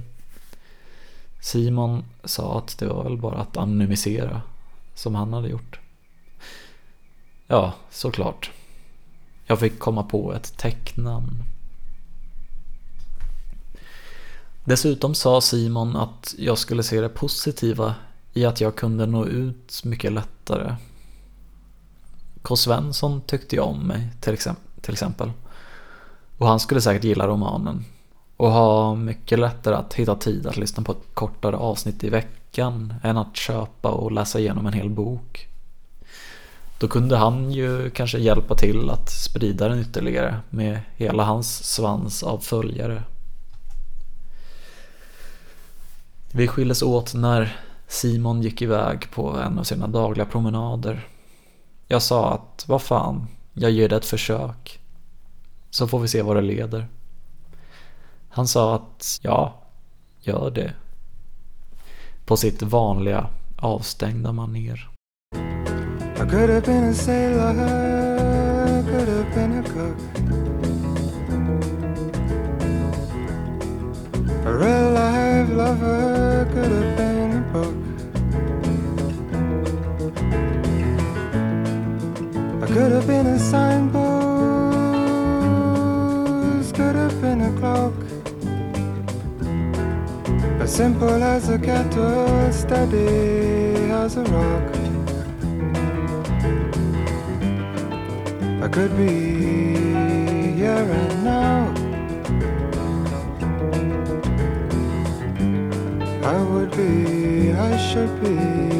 Simon 1.40 2.04
sa 2.24 2.58
att 2.58 2.78
det 2.78 2.86
var 2.86 3.04
väl 3.04 3.16
bara 3.16 3.38
att 3.38 3.56
anonymisera, 3.56 4.42
som 4.94 5.14
han 5.14 5.32
hade 5.32 5.48
gjort. 5.48 5.80
Ja, 7.46 7.72
såklart. 7.90 8.50
Jag 9.46 9.60
fick 9.60 9.78
komma 9.78 10.02
på 10.02 10.34
ett 10.34 10.56
tecknamn. 10.58 11.44
Dessutom 14.64 15.14
sa 15.14 15.40
Simon 15.40 15.96
att 15.96 16.34
jag 16.38 16.58
skulle 16.58 16.82
se 16.82 17.00
det 17.00 17.08
positiva 17.08 17.94
i 18.32 18.44
att 18.44 18.60
jag 18.60 18.76
kunde 18.76 19.06
nå 19.06 19.26
ut 19.26 19.84
mycket 19.84 20.12
lättare. 20.12 20.76
K. 22.42 22.56
Svensson 22.56 23.20
tyckte 23.20 23.56
jag 23.56 23.66
om 23.66 23.86
mig 23.86 24.08
till 24.20 24.32
exempel. 24.92 25.32
Och 26.38 26.48
han 26.48 26.60
skulle 26.60 26.80
säkert 26.80 27.04
gilla 27.04 27.26
romanen. 27.26 27.84
Och 28.36 28.50
ha 28.50 28.94
mycket 28.94 29.38
lättare 29.38 29.74
att 29.74 29.94
hitta 29.94 30.16
tid 30.16 30.46
att 30.46 30.56
lyssna 30.56 30.82
på 30.82 30.92
ett 30.92 31.14
kortare 31.14 31.56
avsnitt 31.56 32.04
i 32.04 32.10
veckan 32.10 32.94
än 33.02 33.18
att 33.18 33.36
köpa 33.36 33.90
och 33.90 34.12
läsa 34.12 34.40
igenom 34.40 34.66
en 34.66 34.72
hel 34.72 34.90
bok. 34.90 35.48
Då 36.78 36.88
kunde 36.88 37.16
han 37.16 37.52
ju 37.52 37.90
kanske 37.90 38.18
hjälpa 38.18 38.54
till 38.54 38.90
att 38.90 39.10
sprida 39.10 39.68
den 39.68 39.78
ytterligare 39.78 40.40
med 40.50 40.80
hela 40.96 41.24
hans 41.24 41.64
svans 41.64 42.22
av 42.22 42.38
följare. 42.38 43.02
Vi 46.34 46.48
skildes 46.48 46.82
åt 46.82 47.14
när 47.14 47.56
Simon 47.88 48.42
gick 48.42 48.62
iväg 48.62 49.10
på 49.10 49.36
en 49.36 49.58
av 49.58 49.62
sina 49.62 49.86
dagliga 49.86 50.26
promenader. 50.26 51.08
Jag 51.88 52.02
sa 52.02 52.34
att, 52.34 52.64
vad 52.68 52.82
fan, 52.82 53.26
jag 53.52 53.70
ger 53.70 53.88
det 53.88 53.96
ett 53.96 54.04
försök. 54.04 54.80
Så 55.70 55.88
får 55.88 56.00
vi 56.00 56.08
se 56.08 56.22
vad 56.22 56.36
det 56.36 56.42
leder. 56.42 56.88
Han 58.28 58.48
sa 58.48 58.74
att, 58.74 59.18
ja, 59.22 59.62
gör 60.20 60.50
det. 60.50 60.72
På 62.24 62.36
sitt 62.36 62.62
vanliga 62.62 63.26
avstängda 63.56 64.32
maner. 64.32 64.88
I 66.16 66.30
could 66.30 66.50
have 66.50 66.60
been 66.60 66.90
a 66.90 66.94
sailor, 66.94 67.54
could 68.82 69.08
have 69.08 69.34
been 69.34 69.58
a 69.58 69.62
cook. 69.62 69.96
A 74.46 74.50
real 74.50 74.92
life 74.92 75.52
lover 75.52 76.21
have 83.02 83.24
been 83.24 83.26
a 83.26 83.38
signpost, 83.38 84.04
could 86.72 86.94
have 86.94 87.20
been 87.20 87.40
a 87.40 87.52
clock. 87.58 87.92
As 90.60 90.72
simple 90.72 91.22
as 91.22 91.48
a 91.48 91.58
kettle, 91.58 92.52
steady 92.52 93.90
as 93.90 94.16
a 94.16 94.22
rock. 94.22 94.76
I 98.62 98.68
could 98.68 98.96
be 98.96 100.54
here 100.60 100.86
and 101.00 101.24
now. 101.24 101.74
I 106.22 106.40
would 106.50 106.70
be, 106.76 107.52
I 107.52 107.76
should 107.78 108.20
be, 108.22 108.36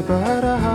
but 0.06 0.44
I. 0.44 0.71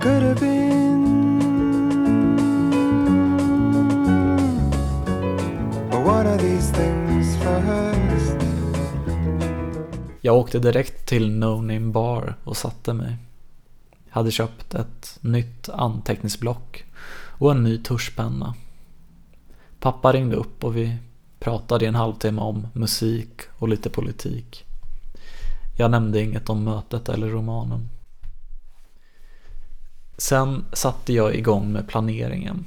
could 0.00 0.22
have 0.22 0.40
been. 0.40 1.04
But 5.90 6.40
these 6.40 6.72
things 6.72 7.36
first. 7.36 8.36
Jag 10.20 10.36
åkte 10.36 10.58
direkt 10.58 11.06
till 11.06 11.30
No 11.30 11.60
Name 11.60 11.92
Bar 11.92 12.34
och 12.44 12.56
satte 12.56 12.92
mig. 12.92 13.16
Jag 14.08 14.14
Hade 14.14 14.30
köpt 14.30 14.74
ett 14.74 15.18
nytt 15.20 15.68
anteckningsblock 15.68 16.84
och 17.38 17.50
en 17.50 17.62
ny 17.62 17.78
tuschpenna. 17.78 18.54
Pappa 19.80 20.12
ringde 20.12 20.36
upp 20.36 20.64
och 20.64 20.76
vi 20.76 20.96
pratade 21.40 21.84
i 21.84 21.88
en 21.88 21.94
halvtimme 21.94 22.40
om 22.42 22.66
musik 22.72 23.40
och 23.58 23.68
lite 23.68 23.90
politik. 23.90 24.64
Jag 25.78 25.90
nämnde 25.90 26.20
inget 26.20 26.48
om 26.48 26.64
mötet 26.64 27.08
eller 27.08 27.28
romanen. 27.28 27.88
Sen 30.20 30.64
satte 30.72 31.12
jag 31.12 31.34
igång 31.34 31.72
med 31.72 31.88
planeringen. 31.88 32.66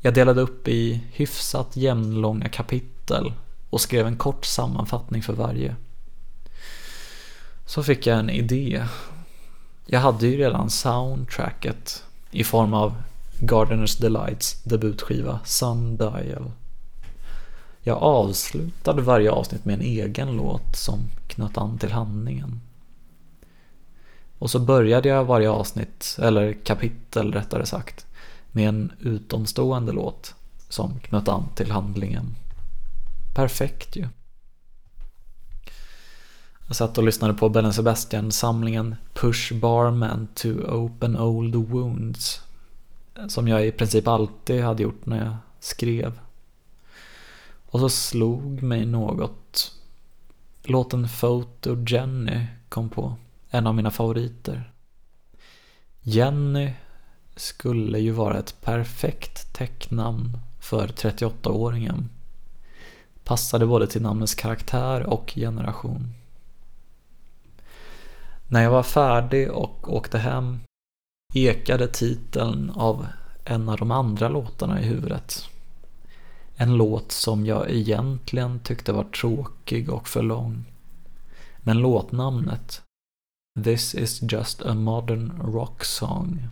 Jag 0.00 0.14
delade 0.14 0.40
upp 0.40 0.68
i 0.68 1.04
hyfsat 1.12 1.76
jämnlånga 1.76 2.48
kapitel 2.48 3.32
och 3.70 3.80
skrev 3.80 4.06
en 4.06 4.16
kort 4.16 4.44
sammanfattning 4.44 5.22
för 5.22 5.32
varje. 5.32 5.76
Så 7.66 7.82
fick 7.82 8.06
jag 8.06 8.18
en 8.18 8.30
idé. 8.30 8.84
Jag 9.86 10.00
hade 10.00 10.26
ju 10.26 10.38
redan 10.38 10.70
soundtracket 10.70 12.04
i 12.30 12.44
form 12.44 12.74
av 12.74 12.94
Gardeners 13.40 13.96
Delights 13.96 14.62
debutskiva 14.62 15.40
Sundial. 15.44 16.50
Jag 17.82 17.98
avslutade 18.02 19.02
varje 19.02 19.30
avsnitt 19.30 19.64
med 19.64 19.74
en 19.74 19.86
egen 19.86 20.36
låt 20.36 20.76
som 20.76 20.98
knöt 21.28 21.58
an 21.58 21.78
till 21.78 21.92
handlingen. 21.92 22.60
Och 24.38 24.50
så 24.50 24.58
började 24.58 25.08
jag 25.08 25.24
varje 25.24 25.50
avsnitt, 25.50 26.16
eller 26.22 26.52
kapitel 26.64 27.32
rättare 27.32 27.66
sagt, 27.66 28.06
med 28.52 28.68
en 28.68 28.92
utomstående 29.00 29.92
låt 29.92 30.34
som 30.68 31.00
knöt 31.00 31.28
an 31.28 31.48
till 31.54 31.70
handlingen. 31.70 32.34
Perfekt 33.34 33.96
ju. 33.96 34.08
Jag 36.66 36.76
satt 36.76 36.98
och 36.98 37.04
lyssnade 37.04 37.34
på 37.34 37.48
Ben 37.48 37.72
Sebastian-samlingen 37.72 38.94
Push 39.14 39.54
Barman 39.54 40.28
to 40.34 40.48
Open 40.48 41.16
Old 41.16 41.54
Wounds. 41.54 42.40
Som 43.28 43.48
jag 43.48 43.66
i 43.66 43.72
princip 43.72 44.08
alltid 44.08 44.62
hade 44.62 44.82
gjort 44.82 45.06
när 45.06 45.24
jag 45.24 45.36
skrev. 45.60 46.20
Och 47.66 47.80
så 47.80 47.88
slog 47.88 48.62
mig 48.62 48.86
något. 48.86 49.72
Låten 50.62 51.08
Photo 51.08 51.84
Jenny 51.86 52.46
kom 52.68 52.88
på. 52.88 53.16
En 53.50 53.66
av 53.66 53.74
mina 53.74 53.90
favoriter. 53.90 54.72
Jenny 56.00 56.72
skulle 57.36 57.98
ju 57.98 58.10
vara 58.10 58.38
ett 58.38 58.60
perfekt 58.60 59.52
täcknamn 59.54 60.38
för 60.60 60.88
38-åringen. 60.88 62.08
Passade 63.24 63.66
både 63.66 63.86
till 63.86 64.02
namnets 64.02 64.34
karaktär 64.34 65.02
och 65.02 65.32
generation. 65.36 66.14
När 68.48 68.62
jag 68.62 68.70
var 68.70 68.82
färdig 68.82 69.50
och 69.50 69.94
åkte 69.94 70.18
hem 70.18 70.60
ekade 71.34 71.88
titeln 71.88 72.70
av 72.70 73.06
en 73.44 73.68
av 73.68 73.76
de 73.76 73.90
andra 73.90 74.28
låtarna 74.28 74.80
i 74.80 74.84
huvudet. 74.84 75.48
En 76.56 76.76
låt 76.76 77.12
som 77.12 77.46
jag 77.46 77.70
egentligen 77.70 78.60
tyckte 78.60 78.92
var 78.92 79.04
tråkig 79.04 79.90
och 79.90 80.08
för 80.08 80.22
lång. 80.22 80.64
Men 81.58 81.78
låtnamnet 81.78 82.82
This 83.64 83.94
is 83.94 84.22
just 84.32 84.62
a 84.62 84.74
modern 84.74 85.32
rock 85.44 85.84
song 85.84 86.48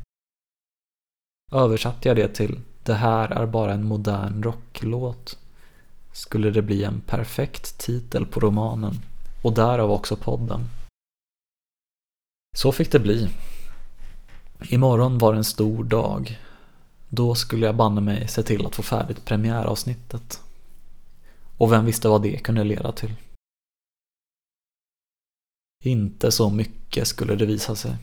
Översatte 1.53 2.09
jag 2.09 2.17
det 2.17 2.29
till 2.29 2.61
Det 2.83 2.95
här 2.95 3.29
är 3.29 3.47
bara 3.47 3.73
en 3.73 3.85
modern 3.85 4.43
rocklåt 4.43 5.39
skulle 6.13 6.51
det 6.51 6.63
bli 6.63 6.85
en 6.85 7.01
perfekt 7.01 7.79
titel 7.79 8.27
på 8.27 8.41
romanen 8.41 8.95
och 9.43 9.53
därav 9.53 9.91
också 9.91 10.17
podden. 10.17 10.69
Så 12.57 12.73
fick 12.73 12.93
det 12.93 13.01
bli. 13.01 13.29
Imorgon 14.69 15.19
var 15.19 15.35
en 15.35 15.45
stor 15.45 15.85
dag. 15.85 16.39
Då 17.09 17.35
skulle 17.35 17.67
jag 17.67 17.77
banne 17.77 18.01
mig 18.01 18.29
se 18.29 18.43
till 18.43 18.67
att 18.67 18.75
få 18.75 18.83
färdigt 18.83 19.25
premiäravsnittet. 19.25 20.41
Och 21.57 21.73
vem 21.73 21.85
visste 21.85 22.09
vad 22.09 22.23
det 22.23 22.39
kunde 22.39 22.65
leda 22.65 22.93
till. 22.93 23.15
Inte 25.87 26.31
så 26.33 26.51
mycket 26.51 27.09
skulle 27.09 27.35
det 27.35 27.47
visa 27.47 27.77
sig. 27.77 27.97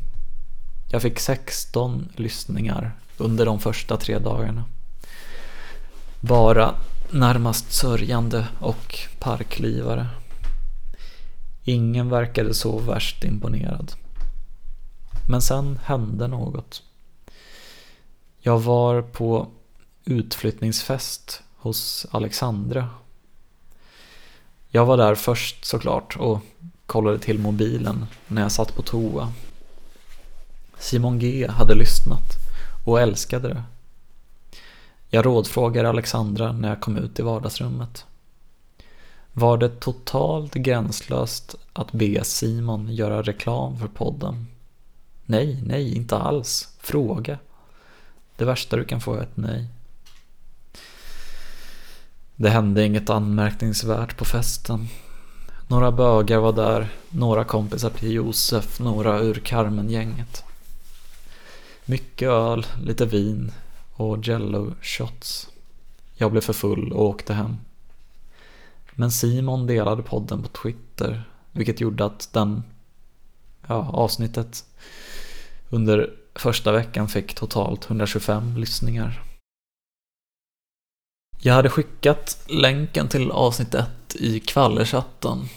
Jag 0.91 1.01
fick 1.01 1.19
16 1.19 2.09
lyssningar 2.15 2.91
under 3.17 3.45
de 3.45 3.59
första 3.59 3.97
tre 3.97 4.19
dagarna. 4.19 4.63
Bara 6.19 6.75
närmast 7.11 7.73
sörjande 7.73 8.47
och 8.59 8.99
parklivare. 9.19 10.07
Ingen 11.63 12.09
verkade 12.09 12.53
så 12.53 12.79
värst 12.79 13.23
imponerad. 13.23 13.91
Men 15.29 15.41
sen 15.41 15.79
hände 15.83 16.27
något. 16.27 16.83
Jag 18.39 18.59
var 18.59 19.01
på 19.01 19.47
utflyttningsfest 20.05 21.41
hos 21.55 22.07
Alexandra. 22.11 22.89
Jag 24.69 24.85
var 24.85 24.97
där 24.97 25.15
först 25.15 25.65
såklart 25.65 26.15
och 26.15 26.39
kollade 26.91 27.19
till 27.19 27.39
mobilen 27.39 28.06
när 28.27 28.41
jag 28.41 28.51
satt 28.51 28.75
på 28.75 28.82
toa. 28.82 29.34
Simon 30.77 31.19
G 31.19 31.47
hade 31.47 31.75
lyssnat 31.75 32.23
och 32.86 33.01
älskade 33.01 33.47
det. 33.47 33.63
Jag 35.10 35.25
rådfrågade 35.25 35.89
Alexandra 35.89 36.51
när 36.51 36.69
jag 36.69 36.82
kom 36.82 36.97
ut 36.97 37.19
i 37.19 37.21
vardagsrummet. 37.21 38.06
Var 39.34 39.58
det 39.58 39.80
totalt 39.80 40.54
gränslöst 40.54 41.56
att 41.73 41.91
be 41.91 42.23
Simon 42.23 42.95
göra 42.95 43.21
reklam 43.21 43.80
för 43.80 43.88
podden? 43.88 44.47
Nej, 45.25 45.63
nej, 45.65 45.95
inte 45.95 46.17
alls. 46.17 46.75
Fråga. 46.80 47.39
Det 48.36 48.45
värsta 48.45 48.75
du 48.75 48.84
kan 48.84 49.01
få 49.01 49.13
är 49.13 49.21
ett 49.21 49.38
nej. 49.38 49.67
Det 52.36 52.49
hände 52.49 52.86
inget 52.86 53.10
anmärkningsvärt 53.10 54.17
på 54.17 54.25
festen. 54.25 54.88
Några 55.71 55.91
bögar 55.91 56.39
var 56.39 56.53
där, 56.53 56.89
några 57.10 57.43
kompisar 57.43 57.89
till 57.89 58.12
Josef, 58.12 58.79
några 58.79 59.19
ur 59.19 59.34
Carmen-gänget. 59.34 60.43
Mycket 61.86 62.29
öl, 62.29 62.65
lite 62.84 63.05
vin 63.05 63.51
och 63.93 64.27
jello 64.27 64.73
shots. 64.81 65.49
Jag 66.15 66.31
blev 66.31 66.41
för 66.41 66.53
full 66.53 66.93
och 66.93 67.05
åkte 67.05 67.34
hem. 67.34 67.57
Men 68.91 69.12
Simon 69.12 69.67
delade 69.67 70.03
podden 70.03 70.43
på 70.43 70.47
Twitter, 70.47 71.23
vilket 71.51 71.81
gjorde 71.81 72.05
att 72.05 72.34
den, 72.34 72.63
ja, 73.67 73.89
avsnittet 73.93 74.65
under 75.69 76.13
första 76.36 76.71
veckan 76.71 77.07
fick 77.07 77.36
totalt 77.36 77.86
125 77.86 78.57
lyssningar. 78.57 79.23
Jag 81.39 81.53
hade 81.53 81.69
skickat 81.69 82.43
länken 82.47 83.07
till 83.07 83.32
avsnitt 83.32 83.74
1 83.74 84.15
i 84.15 84.39
kvallerchatten, 84.39 85.49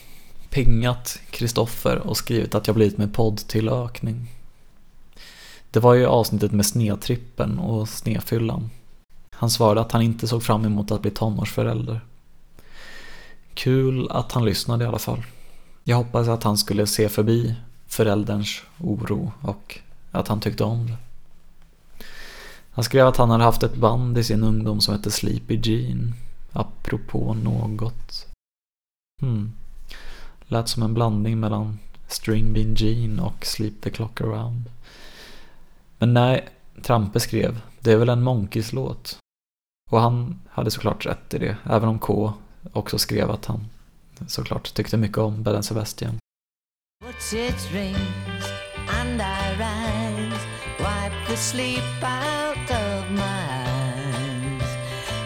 pingat 0.55 1.21
Kristoffer 1.31 1.99
och 1.99 2.17
skrivit 2.17 2.55
att 2.55 2.67
jag 2.67 2.77
blivit 2.77 2.99
med 2.99 3.15
podd 3.15 3.37
till 3.37 3.69
ökning. 3.69 4.31
Det 5.71 5.81
var 5.81 5.95
ju 5.95 6.07
avsnittet 6.07 6.53
med 6.53 6.67
snedtrippen 6.67 7.59
och 7.59 7.89
snedfyllan. 7.89 8.71
Han 9.31 9.51
svarade 9.51 9.81
att 9.81 9.93
han 9.93 10.03
inte 10.03 10.29
såg 10.29 10.43
fram 10.43 10.65
emot 10.65 10.91
att 10.91 11.03
bli 11.03 11.11
tonårsförälder. 11.11 12.01
Kul 13.55 14.11
att 14.11 14.33
han 14.33 14.45
lyssnade 14.45 14.85
i 14.85 14.87
alla 14.87 14.99
fall. 14.99 15.23
Jag 15.85 15.97
hoppades 15.97 16.29
att 16.29 16.43
han 16.43 16.59
skulle 16.59 16.87
se 16.87 17.09
förbi 17.09 17.55
förälderns 17.87 18.63
oro 18.79 19.33
och 19.43 19.79
att 20.11 20.29
han 20.29 20.41
tyckte 20.41 20.65
om 20.65 20.87
det. 20.87 20.97
Han 22.71 22.85
skrev 22.85 23.07
att 23.07 23.17
han 23.17 23.31
hade 23.31 23.45
haft 23.45 23.63
ett 23.63 23.77
band 23.77 24.19
i 24.19 24.25
sin 24.25 24.43
ungdom 24.43 24.81
som 24.81 24.95
hette 24.95 25.11
Sleepy 25.11 25.61
Jean. 25.63 26.15
Apropå 26.53 27.35
något. 27.35 28.27
Hmm. 29.21 29.53
Lät 30.55 30.69
som 30.69 30.83
en 30.83 30.95
blandning 30.95 31.41
mellan 31.41 31.79
String 32.09 32.53
Bean 32.53 32.75
Jean 32.75 33.21
och 33.21 33.47
Sleep 33.47 33.81
the 33.83 33.91
Clock 33.91 34.21
Around. 34.21 34.71
Men 35.99 36.15
nej, 36.15 36.49
Trampe 36.83 37.21
skrev, 37.21 37.61
det 37.81 37.93
är 37.93 37.97
väl 37.97 38.09
en 38.09 38.23
Monkeys 38.23 38.73
låt. 38.73 39.19
Och 39.91 40.01
han 40.01 40.41
hade 40.51 40.71
såklart 40.71 41.07
rätt 41.07 41.35
i 41.35 41.39
det, 41.39 41.57
även 41.65 41.89
om 41.89 41.99
K 41.99 42.33
också 42.73 42.99
skrev 42.99 43.31
att 43.31 43.47
han 43.47 43.67
såklart 44.27 44.75
tyckte 44.75 44.97
mycket 44.97 45.19
om 45.19 45.43
Bell 45.43 45.63
Sebastian. 45.63 46.19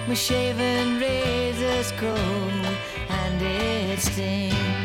My 0.09 0.14
shaven 0.14 1.01
razor's 1.01 1.93
cold 2.01 2.66
and 3.09 3.43
it 3.43 4.01
stings. 4.01 4.78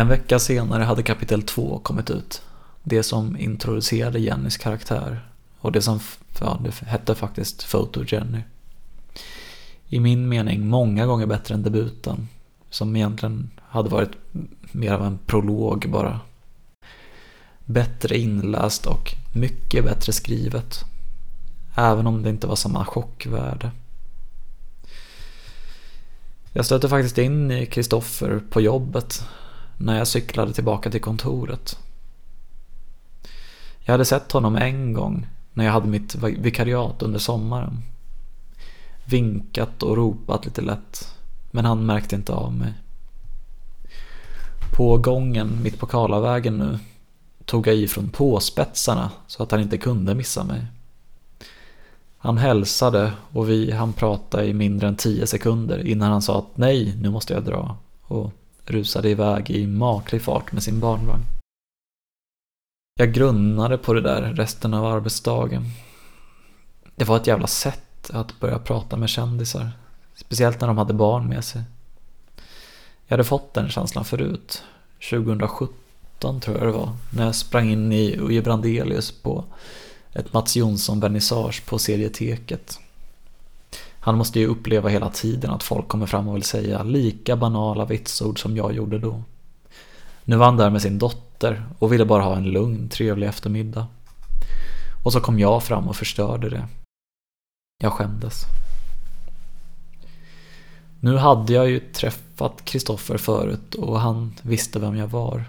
En 0.00 0.08
vecka 0.08 0.38
senare 0.38 0.82
hade 0.82 1.02
kapitel 1.02 1.42
2 1.42 1.78
kommit 1.78 2.10
ut. 2.10 2.42
Det 2.82 3.02
som 3.02 3.36
introducerade 3.36 4.18
Jennys 4.18 4.56
karaktär. 4.56 5.28
Och 5.58 5.72
det 5.72 5.82
som 5.82 6.00
ja, 6.40 6.60
det 6.64 6.86
hette 6.86 7.14
faktiskt 7.14 7.70
Photo 7.70 8.04
Jenny. 8.06 8.40
I 9.92 10.00
min 10.00 10.28
mening 10.28 10.66
många 10.66 11.06
gånger 11.06 11.26
bättre 11.26 11.54
än 11.54 11.62
debuten. 11.62 12.28
Som 12.70 12.96
egentligen 12.96 13.50
hade 13.62 13.88
varit 13.88 14.10
mer 14.72 14.92
av 14.92 15.04
en 15.04 15.18
prolog 15.26 15.90
bara. 15.90 16.20
Bättre 17.64 18.18
inläst 18.18 18.86
och 18.86 19.14
mycket 19.32 19.84
bättre 19.84 20.12
skrivet. 20.12 20.84
Även 21.74 22.06
om 22.06 22.22
det 22.22 22.30
inte 22.30 22.46
var 22.46 22.56
samma 22.56 22.84
chockvärde. 22.84 23.70
Jag 26.52 26.64
stötte 26.64 26.88
faktiskt 26.88 27.18
in 27.18 27.50
i 27.50 27.66
Kristoffer 27.66 28.42
på 28.50 28.60
jobbet 28.60 29.24
när 29.76 29.98
jag 29.98 30.08
cyklade 30.08 30.52
tillbaka 30.52 30.90
till 30.90 31.00
kontoret. 31.00 31.78
Jag 33.80 33.94
hade 33.94 34.04
sett 34.04 34.32
honom 34.32 34.56
en 34.56 34.92
gång 34.92 35.26
när 35.52 35.64
jag 35.64 35.72
hade 35.72 35.88
mitt 35.88 36.14
vikariat 36.14 37.02
under 37.02 37.18
sommaren. 37.18 37.82
Vinkat 39.10 39.82
och 39.82 39.96
ropat 39.96 40.44
lite 40.44 40.60
lätt, 40.60 41.14
men 41.50 41.64
han 41.64 41.86
märkte 41.86 42.16
inte 42.16 42.32
av 42.32 42.52
mig. 42.52 42.72
På 44.76 44.96
gången 44.96 45.62
mitt 45.62 45.78
på 45.78 45.86
Karlavägen 45.86 46.58
nu 46.58 46.78
tog 47.44 47.66
jag 47.66 47.74
i 47.74 47.88
från 47.88 48.10
så 49.26 49.42
att 49.42 49.50
han 49.50 49.60
inte 49.60 49.78
kunde 49.78 50.14
missa 50.14 50.44
mig. 50.44 50.66
Han 52.18 52.38
hälsade 52.38 53.12
och 53.32 53.48
vi 53.48 53.70
han 53.70 53.92
prata 53.92 54.44
i 54.44 54.54
mindre 54.54 54.88
än 54.88 54.96
tio 54.96 55.26
sekunder 55.26 55.86
innan 55.86 56.12
han 56.12 56.22
sa 56.22 56.38
att 56.38 56.56
nej, 56.56 56.96
nu 57.02 57.10
måste 57.10 57.34
jag 57.34 57.44
dra 57.44 57.76
och 58.02 58.32
rusade 58.64 59.10
iväg 59.10 59.50
i 59.50 59.66
maklig 59.66 60.22
fart 60.22 60.52
med 60.52 60.62
sin 60.62 60.80
barnvagn. 60.80 61.22
Jag 62.98 63.12
grunnade 63.12 63.78
på 63.78 63.92
det 63.92 64.00
där 64.00 64.22
resten 64.22 64.74
av 64.74 64.84
arbetsdagen. 64.84 65.64
Det 66.96 67.04
var 67.04 67.16
ett 67.16 67.26
jävla 67.26 67.46
sätt 67.46 67.89
att 68.12 68.40
börja 68.40 68.58
prata 68.58 68.96
med 68.96 69.08
kändisar. 69.08 69.70
Speciellt 70.14 70.60
när 70.60 70.68
de 70.68 70.78
hade 70.78 70.94
barn 70.94 71.28
med 71.28 71.44
sig. 71.44 71.62
Jag 73.06 73.12
hade 73.12 73.24
fått 73.24 73.54
den 73.54 73.68
känslan 73.68 74.04
förut. 74.04 74.62
2017 75.10 76.40
tror 76.40 76.58
jag 76.58 76.66
det 76.66 76.72
var. 76.72 76.92
När 77.10 77.24
jag 77.24 77.34
sprang 77.34 77.70
in 77.70 77.92
i 77.92 78.16
Uje 78.20 78.42
Brandelius 78.42 79.10
på 79.10 79.44
ett 80.12 80.32
Mats 80.32 80.56
Jonsson-vernissage 80.56 81.66
på 81.66 81.78
serieteket. 81.78 82.78
Han 84.00 84.18
måste 84.18 84.40
ju 84.40 84.46
uppleva 84.46 84.88
hela 84.88 85.10
tiden 85.10 85.50
att 85.50 85.62
folk 85.62 85.88
kommer 85.88 86.06
fram 86.06 86.28
och 86.28 86.34
vill 86.34 86.42
säga 86.42 86.82
lika 86.82 87.36
banala 87.36 87.84
vitsord 87.84 88.42
som 88.42 88.56
jag 88.56 88.74
gjorde 88.74 88.98
då. 88.98 89.22
Nu 90.24 90.36
var 90.36 90.46
han 90.46 90.56
där 90.56 90.70
med 90.70 90.82
sin 90.82 90.98
dotter 90.98 91.66
och 91.78 91.92
ville 91.92 92.04
bara 92.04 92.22
ha 92.22 92.36
en 92.36 92.50
lugn, 92.50 92.88
trevlig 92.88 93.26
eftermiddag. 93.26 93.86
Och 95.04 95.12
så 95.12 95.20
kom 95.20 95.38
jag 95.38 95.62
fram 95.62 95.88
och 95.88 95.96
förstörde 95.96 96.50
det. 96.50 96.68
Jag 97.82 97.92
skämdes. 97.92 98.44
Nu 101.00 101.16
hade 101.16 101.52
jag 101.52 101.70
ju 101.70 101.80
träffat 101.80 102.64
Kristoffer 102.64 103.18
förut 103.18 103.74
och 103.74 104.00
han 104.00 104.34
visste 104.42 104.78
vem 104.78 104.96
jag 104.96 105.08
var. 105.08 105.44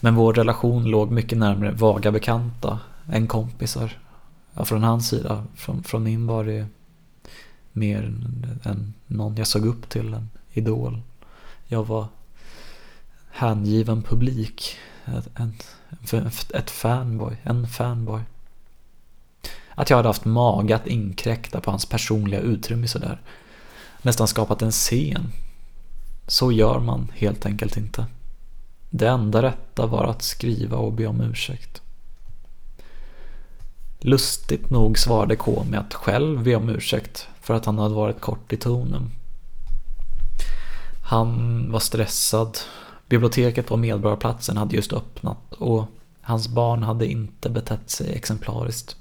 Men 0.00 0.14
vår 0.14 0.34
relation 0.34 0.84
låg 0.84 1.10
mycket 1.10 1.38
närmare 1.38 1.70
vaga 1.70 2.12
bekanta 2.12 2.78
än 3.12 3.26
kompisar. 3.26 3.98
Ja, 4.54 4.64
från 4.64 4.82
hans 4.82 5.08
sida. 5.08 5.44
Från, 5.54 5.82
från 5.82 6.02
min 6.02 6.26
var 6.26 6.44
det 6.44 6.66
mer 7.72 8.02
än 8.64 8.94
någon 9.06 9.36
jag 9.36 9.46
såg 9.46 9.66
upp 9.66 9.88
till, 9.88 10.14
en 10.14 10.30
idol. 10.52 11.00
Jag 11.66 11.84
var 11.86 12.06
hängiven 13.30 14.02
publik. 14.02 14.76
Ett, 15.04 15.40
ett, 16.12 16.50
ett 16.50 16.70
fanboy, 16.70 17.36
en 17.42 17.68
fanboy. 17.68 18.20
Att 19.74 19.90
jag 19.90 19.96
hade 19.96 20.08
haft 20.08 20.24
mage 20.24 20.76
att 20.76 20.86
inkräkta 20.86 21.60
på 21.60 21.70
hans 21.70 21.86
personliga 21.86 22.40
utrymme 22.40 22.88
sådär. 22.88 23.20
Nästan 24.02 24.28
skapat 24.28 24.62
en 24.62 24.70
scen. 24.70 25.32
Så 26.26 26.52
gör 26.52 26.80
man 26.80 27.12
helt 27.14 27.46
enkelt 27.46 27.76
inte. 27.76 28.06
Det 28.90 29.08
enda 29.08 29.42
rätta 29.42 29.86
var 29.86 30.04
att 30.04 30.22
skriva 30.22 30.76
och 30.76 30.92
be 30.92 31.06
om 31.06 31.20
ursäkt. 31.20 31.82
Lustigt 34.00 34.70
nog 34.70 34.98
svarade 34.98 35.36
K 35.36 35.64
med 35.70 35.80
att 35.80 35.94
själv 35.94 36.42
be 36.42 36.56
om 36.56 36.68
ursäkt 36.68 37.28
för 37.40 37.54
att 37.54 37.64
han 37.64 37.78
hade 37.78 37.94
varit 37.94 38.20
kort 38.20 38.52
i 38.52 38.56
tonen. 38.56 39.10
Han 41.04 41.72
var 41.72 41.80
stressad. 41.80 42.58
Biblioteket 43.08 43.66
på 43.66 43.76
Medborgarplatsen 43.76 44.56
hade 44.56 44.76
just 44.76 44.92
öppnat 44.92 45.52
och 45.52 45.84
hans 46.20 46.48
barn 46.48 46.82
hade 46.82 47.06
inte 47.06 47.50
betett 47.50 47.90
sig 47.90 48.12
exemplariskt. 48.12 48.96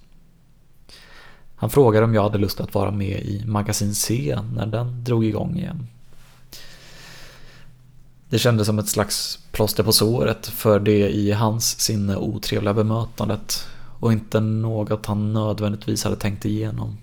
Han 1.56 1.70
frågade 1.70 2.06
om 2.06 2.14
jag 2.14 2.24
hade 2.24 2.38
lust 2.38 2.62
att 2.62 2.74
vara 2.74 2.92
med 2.92 3.20
i 3.20 3.44
Magasin 3.46 3.96
C 3.96 4.40
när 4.56 4.66
den 4.66 5.04
drog 5.04 5.26
igång 5.26 5.58
igen. 5.58 5.88
Det 8.30 8.40
kändes 8.40 8.68
som 8.68 8.80
ett 8.80 8.90
slags 8.90 9.40
plåster 9.52 9.84
på 9.84 9.92
såret 9.92 10.48
för 10.48 10.80
det 10.80 11.10
i 11.10 11.32
hans 11.32 11.80
sinne 11.80 12.16
otrevliga 12.16 12.74
bemötandet 12.74 13.68
och 14.00 14.14
inte 14.14 14.40
något 14.40 15.06
han 15.06 15.34
nödvändigtvis 15.34 16.04
hade 16.04 16.16
tänkt 16.16 16.46
igenom. 16.46 16.98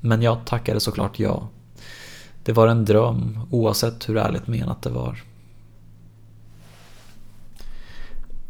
Men 0.00 0.22
jag 0.22 0.44
tackade 0.46 0.80
såklart 0.80 1.18
ja. 1.18 1.48
Det 2.44 2.52
var 2.52 2.68
en 2.68 2.84
dröm 2.84 3.40
oavsett 3.50 4.08
hur 4.08 4.16
ärligt 4.16 4.46
menat 4.46 4.82
det 4.82 4.90
var. 4.90 5.22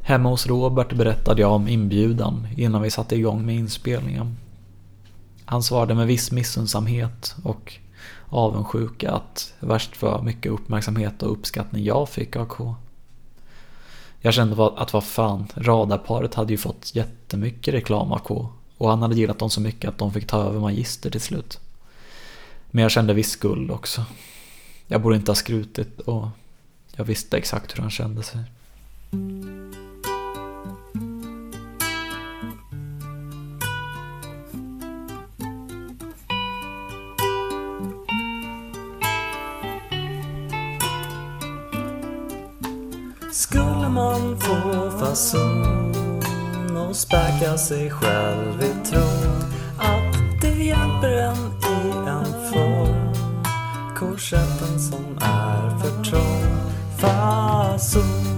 Hemma 0.03 0.29
hos 0.29 0.47
Robert 0.47 0.93
berättade 0.93 1.41
jag 1.41 1.53
om 1.53 1.69
inbjudan 1.69 2.49
innan 2.57 2.83
vi 2.83 2.91
satte 2.91 3.17
igång 3.17 3.47
med 3.47 3.57
inspelningen. 3.57 4.37
Han 5.51 5.63
svarade 5.63 5.95
med 5.95 6.07
viss 6.07 6.33
missunnsamhet 6.33 7.35
och 7.45 7.75
avundsjuka 8.29 9.13
att 9.13 9.55
värst 9.61 10.03
var 10.03 10.23
mycket 10.23 10.53
uppmärksamhet 10.53 11.23
och 11.23 11.33
uppskattning 11.33 11.85
jag 11.85 12.09
fick 12.09 12.37
av 12.37 12.47
K. 12.47 12.75
Jag 14.21 14.35
kände 14.35 14.71
att 14.77 14.93
vad 14.93 15.05
fan, 15.05 15.47
radarparet 15.55 16.35
hade 16.35 16.53
ju 16.53 16.59
fått 16.59 16.95
jättemycket 16.95 17.75
reklam 17.75 18.13
av 18.13 18.19
K 18.19 18.49
och 18.77 18.91
han 18.91 19.03
hade 19.03 19.15
gillat 19.15 19.39
dem 19.39 19.51
så 19.51 19.61
mycket 19.61 19.89
att 19.89 19.99
de 19.99 20.13
fick 20.13 20.27
ta 20.27 20.43
över 20.43 20.61
Magister 20.61 21.11
till 21.11 21.21
slut. 21.21 21.61
Men 22.71 22.83
jag 22.83 22.91
kände 22.91 23.15
viss 23.15 23.31
skuld 23.31 23.71
också. 23.71 24.05
Jag 24.87 25.03
borde 25.03 25.17
inte 25.17 25.31
ha 25.31 25.37
skrutit 25.37 26.01
och 26.01 26.29
jag 26.97 27.05
visste 27.05 27.37
exakt 27.37 27.77
hur 27.77 27.83
han 27.83 27.91
kände 27.91 28.23
sig. 28.23 28.41
Skulle 43.41 43.89
man 43.89 44.41
få 44.41 44.91
fason 44.99 45.95
och 46.77 46.97
späka 46.97 47.59
sig 47.59 47.91
själv 47.91 48.63
i 48.63 48.89
tron 48.89 49.45
att 49.79 50.41
det 50.41 50.65
hjälper 50.65 51.09
en 51.09 51.37
i 51.63 51.91
en 52.09 52.53
form? 52.53 53.15
Korsetten 53.97 54.81
som 54.81 55.19
är 55.21 55.79
för 55.79 56.05
trång. 56.05 56.45
Fason. 56.99 58.30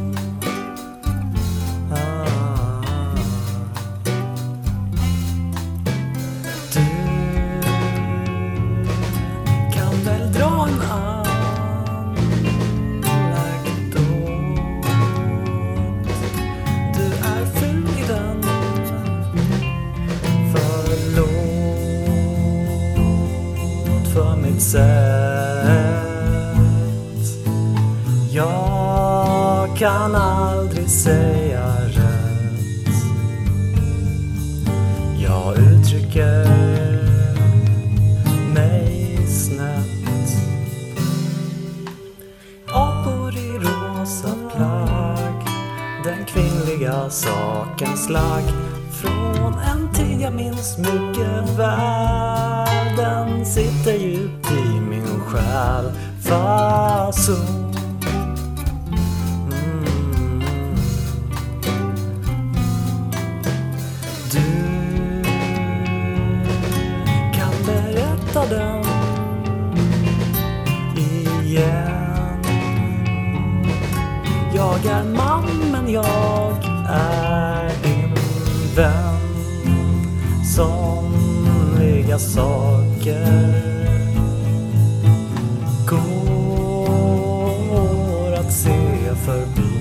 Se 89.22 89.26
förbi 89.26 89.71